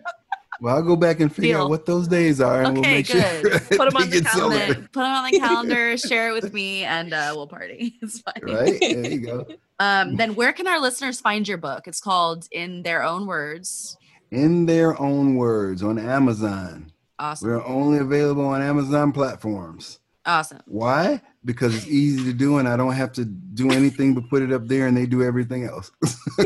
[0.61, 1.63] Well, I'll go back and figure Deal.
[1.63, 3.41] out what those days are, and we'll make good.
[3.41, 4.63] sure Put 'em on the calendar.
[4.63, 4.73] over.
[4.75, 7.95] Put them on the calendar, share it with me, and uh, we'll party.
[8.01, 8.33] It's fine.
[8.41, 9.45] Right there you go.
[9.77, 11.85] Um, then where can our listeners find your book?
[11.85, 13.97] It's called In Their Own Words.
[14.31, 16.93] In their own words, on Amazon.
[17.19, 17.49] Awesome.
[17.49, 19.99] We're only available on Amazon platforms.
[20.25, 20.59] Awesome.
[20.65, 21.21] Why?
[21.43, 24.51] Because it's easy to do, and I don't have to do anything but put it
[24.51, 25.91] up there, and they do everything else.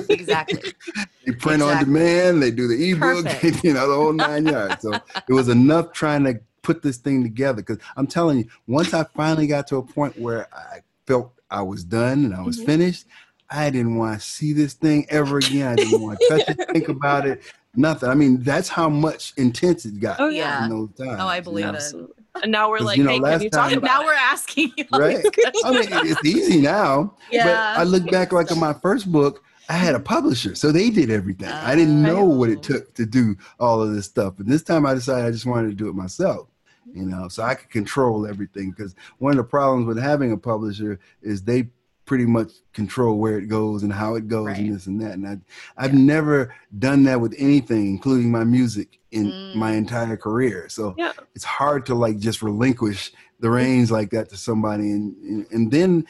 [0.10, 0.62] Exactly.
[1.26, 3.64] they print on demand, they do the ebook, Perfect.
[3.64, 4.82] you know, the whole nine yards.
[4.82, 4.94] So
[5.28, 7.62] it was enough trying to put this thing together.
[7.62, 11.62] Because I'm telling you, once I finally got to a point where I felt I
[11.62, 12.66] was done and I was Mhm.
[12.66, 13.06] finished,
[13.50, 15.68] I didn't want to see this thing ever again.
[15.70, 17.42] I didn't want to touch it, think about it,
[17.76, 18.10] nothing.
[18.10, 20.66] I mean, that's how much intense it got Oh, yeah.
[20.66, 21.18] in those times.
[21.22, 21.74] Oh, I you believe know?
[21.74, 21.94] it.
[22.36, 22.44] Absolutely.
[22.44, 24.06] And now we're like, you know, hey, can you talk time- about now it?
[24.06, 24.86] we're asking you.
[24.94, 25.18] Right.
[25.66, 27.16] I mean, it's easy now.
[27.32, 27.46] Yeah.
[27.46, 30.90] But I look back like in my first book, I had a publisher, so they
[30.90, 31.50] did everything.
[31.50, 32.54] I didn't ah, know what Oh.
[32.54, 34.40] it took to do all of this stuff.
[34.40, 36.48] And this time I decided I just wanted to do it myself,
[36.92, 38.72] you know, so I could control everything.
[38.72, 41.70] Because one of the problems with having a publisher is they
[42.10, 44.58] pretty much control where it goes and how it goes Right.
[44.58, 45.12] and this and that.
[45.14, 45.38] And I,
[45.78, 49.56] I've never done that with anything, including my music in Mm.
[49.56, 50.68] my entire career.
[50.70, 51.14] So Yeah.
[51.36, 55.72] it's hard to like just relinquish the reins like that to somebody and and, and
[55.72, 56.06] then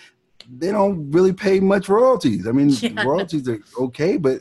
[0.58, 3.04] they don't really pay much royalties i mean Yeah.
[3.06, 4.38] royalties are okay but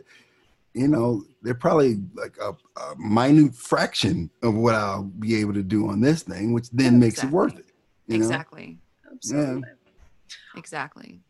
[0.72, 5.62] you know they're probably like a, a minute fraction of what i'll be able to
[5.76, 7.68] do on this thing which then makes it worth it
[8.06, 8.24] you know?
[8.24, 8.78] Exactly.
[9.12, 9.62] Absolutely.
[10.56, 11.20] Exactly.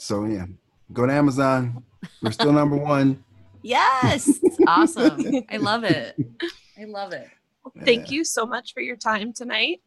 [0.00, 0.46] So yeah
[0.92, 1.82] go to amazon
[2.22, 3.22] we're still number one
[3.62, 4.40] Yes.
[4.66, 5.20] awesome.
[5.50, 6.16] I love it.
[6.80, 7.28] I love it.
[7.84, 8.14] Thank Yeah.
[8.16, 9.82] you so much for your time tonight.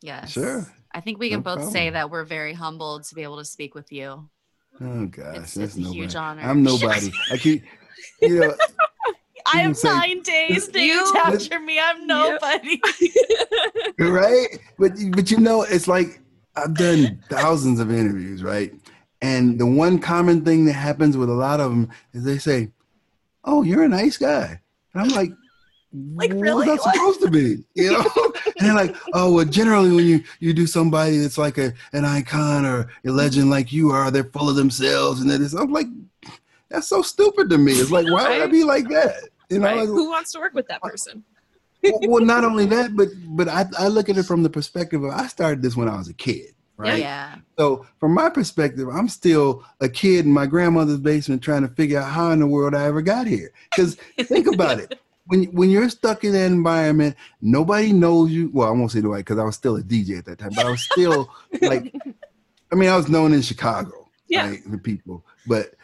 [0.00, 0.32] Yes.
[0.32, 0.66] Sure.
[0.90, 3.44] I think we No can both say that we're very humbled to be able to
[3.44, 4.28] speak with you.
[4.80, 6.42] oh gosh It's, that's it's a huge honor.
[6.42, 7.62] i'm nobody i keep
[8.20, 8.54] you know
[9.54, 11.78] I You have say- nine days to You- capture me.
[11.78, 12.80] I'm nobody.
[13.98, 14.48] right?
[14.80, 16.20] But but you know, it's like
[16.56, 18.72] I've done thousands of interviews, right?
[19.22, 22.70] And the one common thing that happens with a lot of them is they say,
[23.44, 24.60] "Oh, you're a nice guy,"
[24.94, 25.30] and I'm like.
[26.14, 26.66] Like, what really?
[26.66, 27.62] was that supposed to be?
[27.74, 28.00] You know?
[28.58, 32.06] and they're like, oh, well, generally when you, you do somebody that's like a, an
[32.06, 35.20] icon or a legend like you are, they're full of themselves.
[35.20, 35.88] And then it's, I'm like,
[36.70, 37.72] that's so stupid to me.
[37.72, 39.28] It's like, why would I be like that?
[39.50, 39.80] You know, Right?
[39.80, 41.24] like, Who wants to work with that person?
[41.82, 45.04] well, well, not only that, but but I, I look at it from the perspective
[45.04, 47.00] of I started this when I was a kid, right?
[47.00, 47.36] Yeah.
[47.58, 51.98] So from my perspective, I'm still a kid in my grandmother's basement trying to figure
[52.00, 53.52] out how in the world I ever got here.
[53.70, 54.98] Because think about it.
[55.26, 58.50] When, when you're stuck in that environment, nobody knows you.
[58.52, 60.66] Well, I won't say nobody because I was still a DJ at that time, but
[60.66, 61.30] I was still
[61.62, 61.94] like,
[62.72, 64.48] I mean, I was known in Chicago, Yeah.
[64.48, 65.74] right, the people, but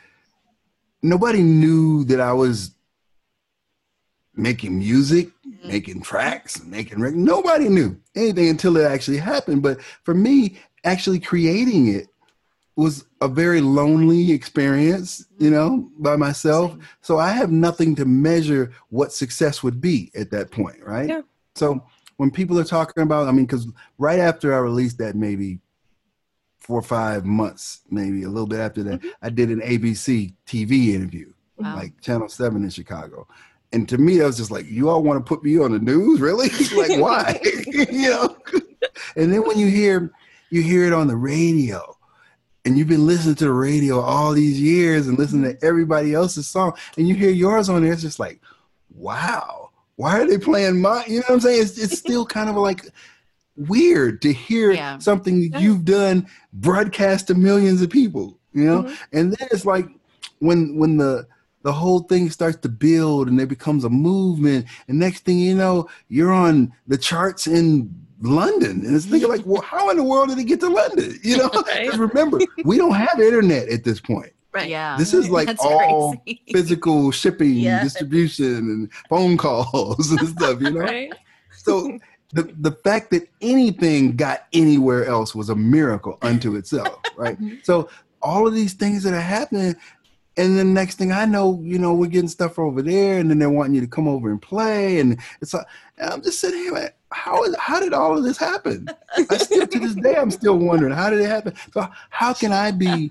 [1.04, 2.72] nobody knew that I was
[4.34, 5.64] making music Mhm.
[5.68, 7.22] making tracks, making records.
[7.22, 9.62] nobody knew anything until it actually happened.
[9.62, 12.08] But for me, actually creating it
[12.76, 16.76] was a very lonely experience, you know, by myself.
[17.00, 21.08] So I have nothing to measure what success would be at that point, right?
[21.08, 21.22] Yeah.
[21.56, 21.84] So
[22.18, 23.66] when people are talking about, I mean, because
[23.98, 25.58] right after I released that, maybe
[26.58, 29.08] four or five months, maybe a little bit after that, mm-hmm.
[29.22, 31.74] I did an ABC TV interview Wow.
[31.76, 33.26] like Channel 7 in Chicago.
[33.72, 35.78] And to me, that was just like, you all want to put me on the
[35.78, 36.20] news?
[36.20, 36.48] Really?
[36.76, 37.40] like, why?
[37.66, 38.36] you know?
[39.16, 40.12] And then when you hear
[40.50, 41.96] you hear it on the radio,
[42.64, 46.46] and you've been listening to the radio all these years and listening to everybody else's
[46.46, 48.40] song, and you hear yours on there, it's just like,
[48.94, 51.04] wow, why are they playing my?
[51.06, 51.62] You know what I'm saying?
[51.62, 52.86] It's, it's still kind of like
[53.56, 54.98] weird to hear Yeah.
[54.98, 58.38] something that you've done broadcast to millions of people.
[58.52, 58.96] You know, Mhm.
[59.12, 59.86] and then it's like
[60.38, 61.26] when when the
[61.64, 65.54] the whole thing starts to build and it becomes a movement and next thing you
[65.54, 70.02] know you're on the charts in london and it's thinking like well how in the
[70.02, 71.88] world did it get to london you know Right.
[71.88, 74.70] 'Cause remember we don't have internet at this point Right.
[74.70, 74.96] Yeah.
[74.96, 76.42] this is like That's all crazy.
[76.52, 77.82] physical shipping Yeah.
[77.84, 81.12] distribution and phone calls and stuff you know Right.
[81.56, 81.98] so
[82.32, 87.40] the, the fact that anything got anywhere else was a miracle unto itself, right?
[87.42, 87.64] Mhm.
[87.64, 87.88] so
[88.20, 89.74] all of these things that are happening,
[90.36, 93.38] and then next thing I know, you know, we're getting stuff over there, and then
[93.38, 95.64] they're wanting you to come over and play, and it's like
[95.96, 98.86] and I'm just sitting here like, how is how did all of this happen?
[99.30, 101.54] I still to this day I'm still wondering how did it happen.
[101.72, 103.10] So how can I be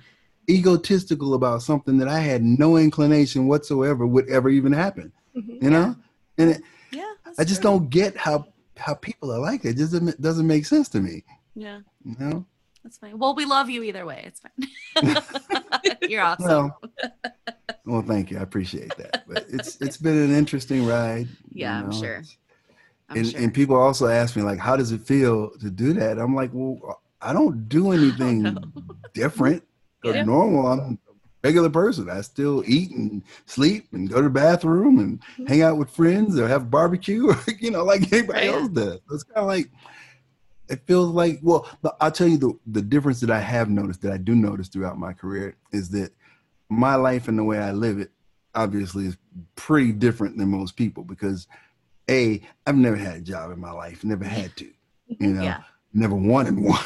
[0.49, 5.11] egotistical about something that I had no inclination whatsoever would ever even happen?
[5.35, 5.61] Mhm.
[5.63, 5.95] You know,
[6.37, 7.11] and it, Yeah.
[7.37, 7.71] I just true.
[7.71, 9.69] don't get how how people are like that.
[9.69, 11.23] It just doesn't, doesn't make sense to me.
[11.55, 11.79] Yeah.
[12.05, 12.45] You know?
[12.83, 13.17] That's fine.
[13.17, 14.23] Well, we love you either way.
[14.27, 15.17] It's fine.
[16.09, 16.71] You're awesome.
[17.03, 17.19] Well,
[17.85, 18.37] well, thank you.
[18.37, 19.23] I appreciate that.
[19.27, 21.27] But it's it's been an interesting ride.
[21.51, 21.97] Yeah, you I'm know.
[21.99, 22.23] sure.
[23.09, 23.39] I'm and sure.
[23.41, 26.19] and people also ask me like, how does it feel to do that?
[26.19, 28.57] I'm like, well, I don't do anything
[29.13, 29.63] different
[30.03, 30.23] or Yeah.
[30.23, 30.67] normal.
[30.67, 30.79] I'm
[31.09, 32.09] a regular person.
[32.09, 36.37] I still eat and sleep and go to the bathroom and hang out with friends
[36.37, 38.49] or have barbecue or you know, like anybody Right.
[38.49, 38.99] else does.
[39.11, 39.69] It's kind of like
[40.69, 41.65] it feels like well,
[42.01, 44.97] I'll tell you the the difference that I have noticed that I do notice throughout
[44.99, 46.11] my career is that
[46.69, 48.11] my life and the way I live it
[48.53, 49.17] obviously is
[49.55, 51.47] pretty different than most people because
[52.09, 54.65] a I've never had a job in my life, never had to,
[55.07, 55.63] you know, Yeah.
[55.93, 56.77] never wanted one,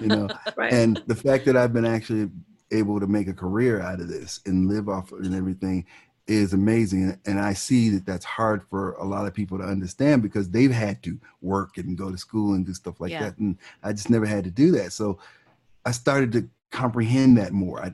[0.00, 0.72] you know, Right.
[0.72, 2.30] and the fact that I've been actually
[2.70, 5.84] able to make a career out of this and live off it and everything
[6.26, 10.22] is amazing and i see that that's hard for a lot of people to understand
[10.22, 13.24] because they've had to work and go to school and do stuff like Yeah.
[13.24, 15.18] that and i just never had to do that so
[15.84, 17.92] i started to comprehend that more I,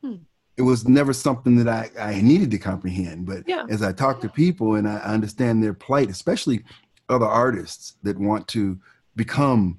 [0.00, 0.14] Hmm.
[0.56, 3.66] It was never something that I, I needed to comprehend but Yeah.
[3.68, 6.64] as i talk to people and i understand their plight especially
[7.08, 8.78] other artists that want to
[9.14, 9.78] become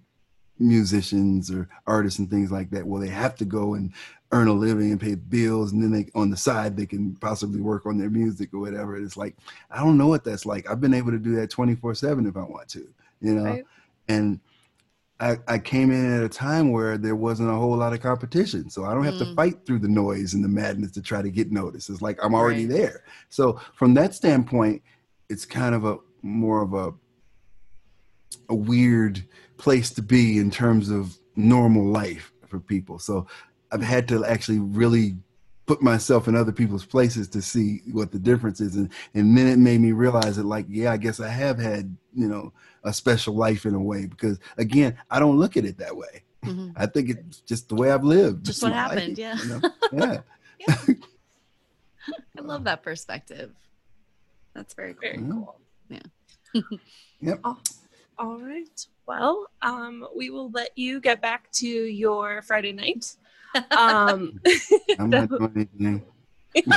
[0.59, 3.93] musicians or artists and things like that well they have to go and
[4.31, 7.61] earn a living and pay bills and then they on the side they can possibly
[7.61, 9.35] work on their music or whatever it's like
[9.71, 12.35] i don't know what that's like i've been able to do that 24 7 if
[12.35, 12.87] i want to
[13.21, 13.65] you know Right.
[14.09, 14.39] and
[15.19, 18.69] I, I came in at a time where there wasn't a whole lot of competition
[18.69, 19.35] so i don't have to Mm.
[19.35, 22.35] fight through the noise and the madness to try to get noticed it's like i'm
[22.35, 22.77] already Right.
[22.77, 24.81] there so from that standpoint
[25.29, 26.93] it's kind of a more of a
[28.49, 29.23] a weird
[29.57, 32.97] place to be in terms of normal life for people.
[32.99, 33.27] So
[33.71, 35.17] I've had to actually really
[35.67, 38.77] put myself in other people's places to see what the difference is.
[38.77, 41.95] And, and then it made me realize that like, yeah, I guess I have had,
[42.15, 42.53] you know,
[42.83, 46.23] a special life in a way because again, I don't look at it that way.
[46.43, 46.71] Mhm.
[46.77, 48.45] I think it's just the way I've lived.
[48.45, 49.37] Just what my life, happened, yeah.
[49.43, 49.61] you know?
[50.67, 50.77] Yeah.
[52.37, 53.51] I love that perspective.
[54.53, 55.01] That's very cool.
[55.01, 55.59] Very cool.
[55.89, 56.61] Yeah.
[57.19, 57.41] Yep.
[58.17, 58.87] All right.
[59.05, 63.15] Well, um, we will let you get back to your Friday night.
[63.71, 64.39] Um,
[64.99, 66.03] I'm not doing anything.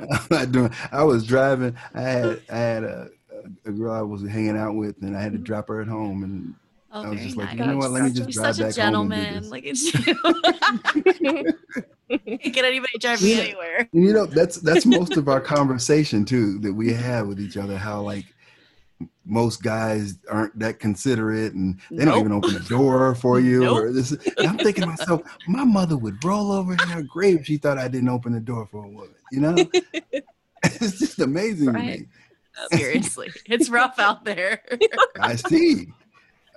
[0.00, 0.70] I'm not doing.
[0.92, 1.76] I was driving.
[1.94, 3.08] I had I had a,
[3.64, 6.22] a girl I was hanging out with, and I had to drop her at home.
[6.22, 6.54] And
[6.96, 7.58] Oh, I was just like, nice.
[7.58, 7.90] you know what?
[7.90, 9.50] Let me just You're drive such a back home do gentleman.
[9.50, 9.76] Look at
[11.18, 11.52] you.
[12.52, 13.42] Get anybody drive me Yeah.
[13.42, 13.88] anywhere.
[13.92, 17.76] you know, that's that's most of our conversation too that we have with each other.
[17.76, 18.26] How like
[19.24, 23.70] most guys aren't that considerate, and they don't even open the door for you.
[23.70, 23.94] Or Nope.
[23.94, 24.12] this.
[24.12, 27.56] And I'm thinking to myself, my mother would roll over in her grave if she
[27.56, 29.14] thought I didn't open the door for a woman.
[29.30, 29.70] You know,
[30.62, 32.06] it's just amazing Right.
[32.58, 32.68] to me.
[32.70, 34.62] Seriously, it's rough out there.
[35.20, 35.88] I see.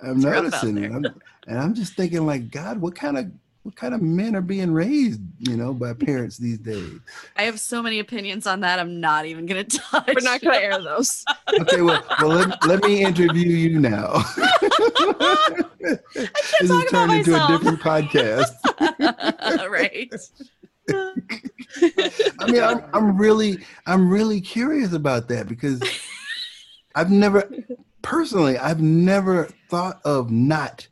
[0.02, 0.92] I'm It's noticing it.
[0.92, 3.26] I'm, and I'm just thinking, like, God, what kind of
[3.62, 6.98] what kind of men are being raised, you know, by parents these days?
[7.36, 8.78] I have so many opinions on that.
[8.78, 10.06] I'm not even gonna touch.
[10.06, 11.24] we're not going to air those.
[11.60, 14.12] Okay, well, well let, let me interview you now.
[15.80, 15.98] this
[16.60, 18.54] has talk about turned into a different podcast.
[19.68, 20.12] right.
[22.40, 25.82] I mean, I'm, I'm really, I'm really curious about that because
[26.94, 27.48] I've never,
[28.02, 30.88] personally, I've never thought of not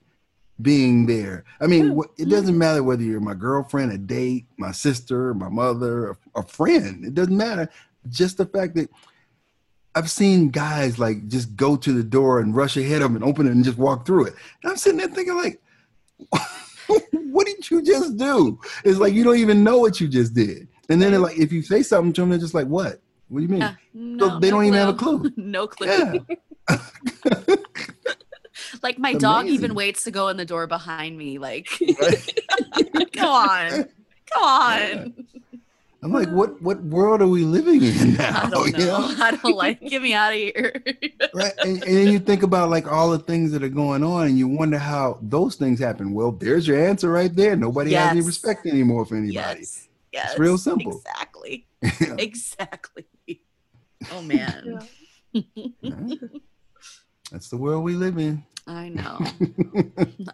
[0.61, 1.45] being there.
[1.61, 6.17] I mean, it doesn't matter whether you're my girlfriend, a date, my sister, my mother,
[6.35, 7.05] a, friend.
[7.05, 7.69] It doesn't matter.
[8.09, 8.89] Just the fact that
[9.95, 13.25] I've seen guys like just go to the door and rush ahead of them and
[13.25, 14.35] open it and just walk through it.
[14.63, 15.61] And I'm sitting there thinking like,
[17.13, 18.59] what did you just do?
[18.85, 20.69] It's like you don't even know what you just did.
[20.89, 23.01] And then like, if you say something to them, they're just like, what?
[23.29, 23.63] What do you mean?
[23.63, 23.77] Uh, yeah.
[23.93, 25.33] No, they no don't even have a clue.
[25.37, 25.87] no clue.
[26.69, 26.77] Yeah.
[28.83, 31.39] Like my It's dog even waits to go in the door behind me.
[31.39, 31.69] Like,
[32.01, 32.41] Right?
[33.13, 33.71] come on,
[34.33, 35.15] come on.
[36.03, 38.45] I'm like, what what world are we living in now?
[38.45, 39.15] I don't You know.
[39.19, 39.81] I don't like.
[39.81, 40.73] Get me out of here.
[41.35, 41.53] right?
[41.59, 44.39] And, and then you think about like all the things that are going on, and
[44.39, 46.13] you wonder how those things happen.
[46.13, 47.57] Well, there's your answer right there.
[47.57, 49.33] Nobody has any respect anymore for anybody.
[49.61, 49.89] yes.
[50.13, 50.31] Yes.
[50.33, 50.93] It's real simple.
[50.97, 51.67] Exactly.
[51.83, 52.15] Yeah.
[52.19, 53.05] Exactly.
[54.13, 54.81] Oh man.
[55.35, 56.19] Right?
[57.33, 58.45] That's the world we live in.
[58.67, 59.19] I know.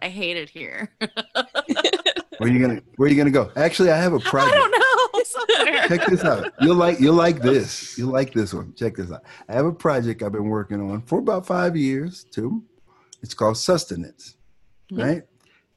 [0.00, 0.90] I hate it here.
[2.38, 3.50] Where you gonna Where you gonna go?
[3.56, 4.54] Actually, I have a project.
[4.56, 5.22] I don't know.
[5.24, 5.88] Somewhere.
[5.88, 6.52] Check this out.
[6.60, 7.96] You'll like you'll like this.
[7.98, 8.74] You'll like this one.
[8.74, 9.22] Check this out.
[9.48, 12.62] I have a project I've been working on for about five years too.
[13.22, 14.36] It's called Sustenance,
[14.90, 15.02] Mhm.
[15.02, 15.22] right?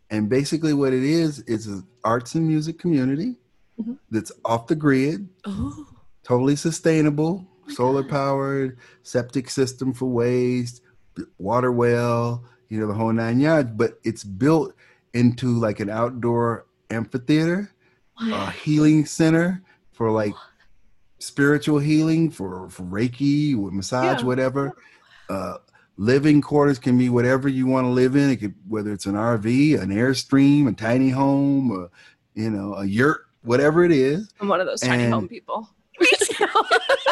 [0.09, 3.35] And basically, what it is is an arts and music community
[3.79, 3.97] Mhm.
[4.09, 5.85] that's off the grid, Ooh.
[6.23, 8.09] totally sustainable, my solar God.
[8.11, 10.81] powered, septic system for waste,
[11.37, 13.71] water well, you know, the whole nine yards.
[13.71, 14.73] But it's built
[15.13, 17.71] into like an outdoor amphitheater
[18.21, 19.61] a healing center
[19.91, 20.33] for like
[21.19, 24.25] spiritual healing, for, for Reiki, with massage, Yeah.
[24.25, 24.73] whatever.
[25.29, 25.57] Uh,
[25.97, 28.29] living quarters can be whatever you want to live in.
[28.29, 31.89] It could whether it's an RV, an airstream, a tiny home, or,
[32.35, 34.31] you know, a yurt, whatever it is.
[34.39, 35.69] I'm one of those tiny And- home people.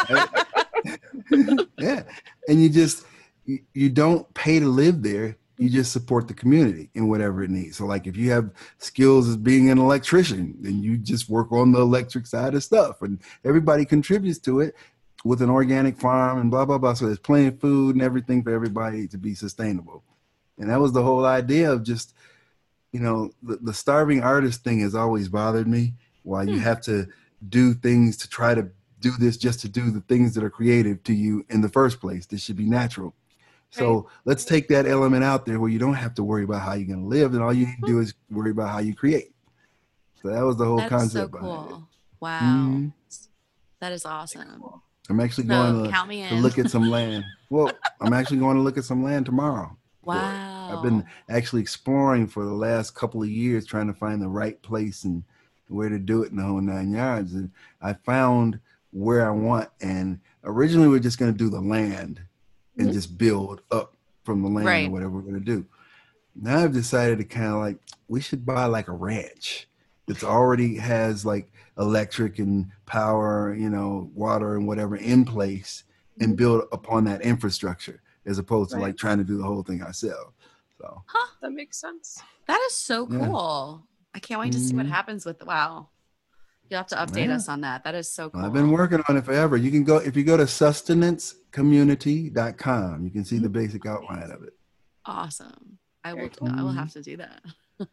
[1.78, 2.04] yeah,
[2.48, 3.06] and you just
[3.46, 5.38] you, you don't pay to live there.
[5.58, 7.78] You just support the community in whatever it needs.
[7.78, 11.72] So, like if you have skills as being an electrician, then you just work on
[11.72, 14.76] the electric side of stuff, and everybody contributes to it
[15.24, 16.94] with an organic farm and blah blah blah.
[16.94, 20.04] So there's plenty of food and everything for everybody to be sustainable.
[20.58, 22.14] And that was the whole idea of just,
[22.92, 25.94] you know, the, the starving artist thing has always bothered me.
[26.24, 26.60] Why you Hmm.
[26.60, 27.08] have to
[27.48, 28.70] do things to try to
[29.00, 32.00] do this just to do the things that are creative to you in the first
[32.00, 32.26] place.
[32.26, 33.14] This should be natural.
[33.74, 36.74] So let's take that element out there where you don't have to worry about how
[36.74, 38.94] you're going to live, and all you need to do is worry about how you
[38.94, 39.34] create.
[40.22, 41.40] So that was the whole That's so concept it.
[41.40, 41.88] cool.
[42.20, 42.40] Wow.
[42.42, 42.94] Mhm.
[43.80, 44.64] That is awesome.
[45.10, 47.26] I'm actually So going to, count me to look at some land.
[47.50, 49.76] Well, I'm actually going to look at some land tomorrow.
[50.04, 50.70] wow.
[50.72, 54.62] I've been actually exploring for the last couple of years, trying to find the right
[54.62, 55.24] place and
[55.68, 57.34] where to do it in the whole nine yards.
[57.34, 57.52] And
[57.82, 58.60] I found
[58.92, 59.70] where I want.
[59.82, 62.22] And originally, we are just going to do the land
[62.78, 64.88] and just build up from the land Right.
[64.88, 65.66] or whatever we're going to do.
[66.36, 69.68] Now I've decided to kind of like we should buy like a ranch
[70.08, 75.84] that's already has like electric and power, you know, water and whatever in place,
[76.20, 76.38] and Mhm.
[76.38, 80.34] build upon that infrastructure as opposed to like trying to do the whole thing ourselves.
[80.80, 82.22] So huh, That makes sense.
[82.48, 83.20] That is so Yeah.
[83.20, 83.88] cool.
[84.16, 84.90] I can't wait to see what Mhm.
[84.90, 85.90] happens with wow.
[86.70, 87.36] You'll have to update Yeah.
[87.36, 87.84] us on that.
[87.84, 88.42] That is so cool.
[88.44, 89.58] I've been working on it forever.
[89.58, 94.44] You can go if you go to sustenancecommunity.com, you can see the basic outline of
[94.44, 94.54] it.
[95.06, 95.78] Awesome.
[96.04, 97.42] I will I will have to do that.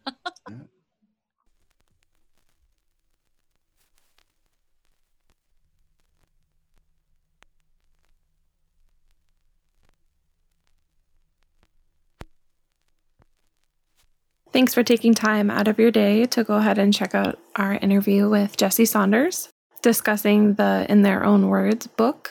[14.52, 17.74] Thanks for taking time out of your day to go ahead and check out our
[17.74, 19.48] interview with Jesse Saunders
[19.80, 22.30] discussing the In Their Own Words book.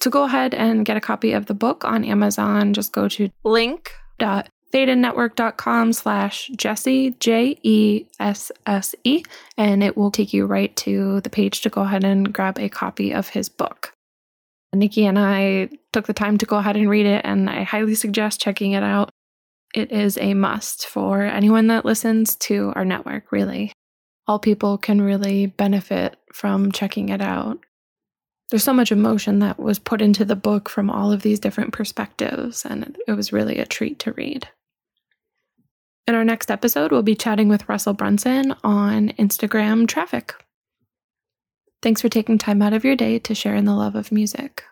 [0.00, 3.30] To go ahead and get a copy of the book on Amazon, just go to
[3.44, 9.22] link.fadeinnetwork.com slash Jesse, J E S S E,
[9.56, 12.68] and it will take you right to the page to go ahead and grab a
[12.68, 13.94] copy of his book.
[14.72, 17.96] Nikki and I took the time to go ahead and read it, and I highly
[17.96, 19.10] suggest checking it out
[19.74, 23.72] it is a must for anyone that listens to our network, really.
[24.26, 27.58] All people can really benefit from checking it out.
[28.50, 31.72] There's so much emotion that was put into the book from all of these different
[31.72, 34.48] perspectives, and it was really a treat to read.
[36.06, 40.34] In our next episode, we'll be chatting with Russell Brunson on Instagram traffic.
[41.82, 44.64] Thanks for taking time out of your day to share in the love of music.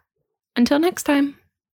[0.56, 1.37] Until next time.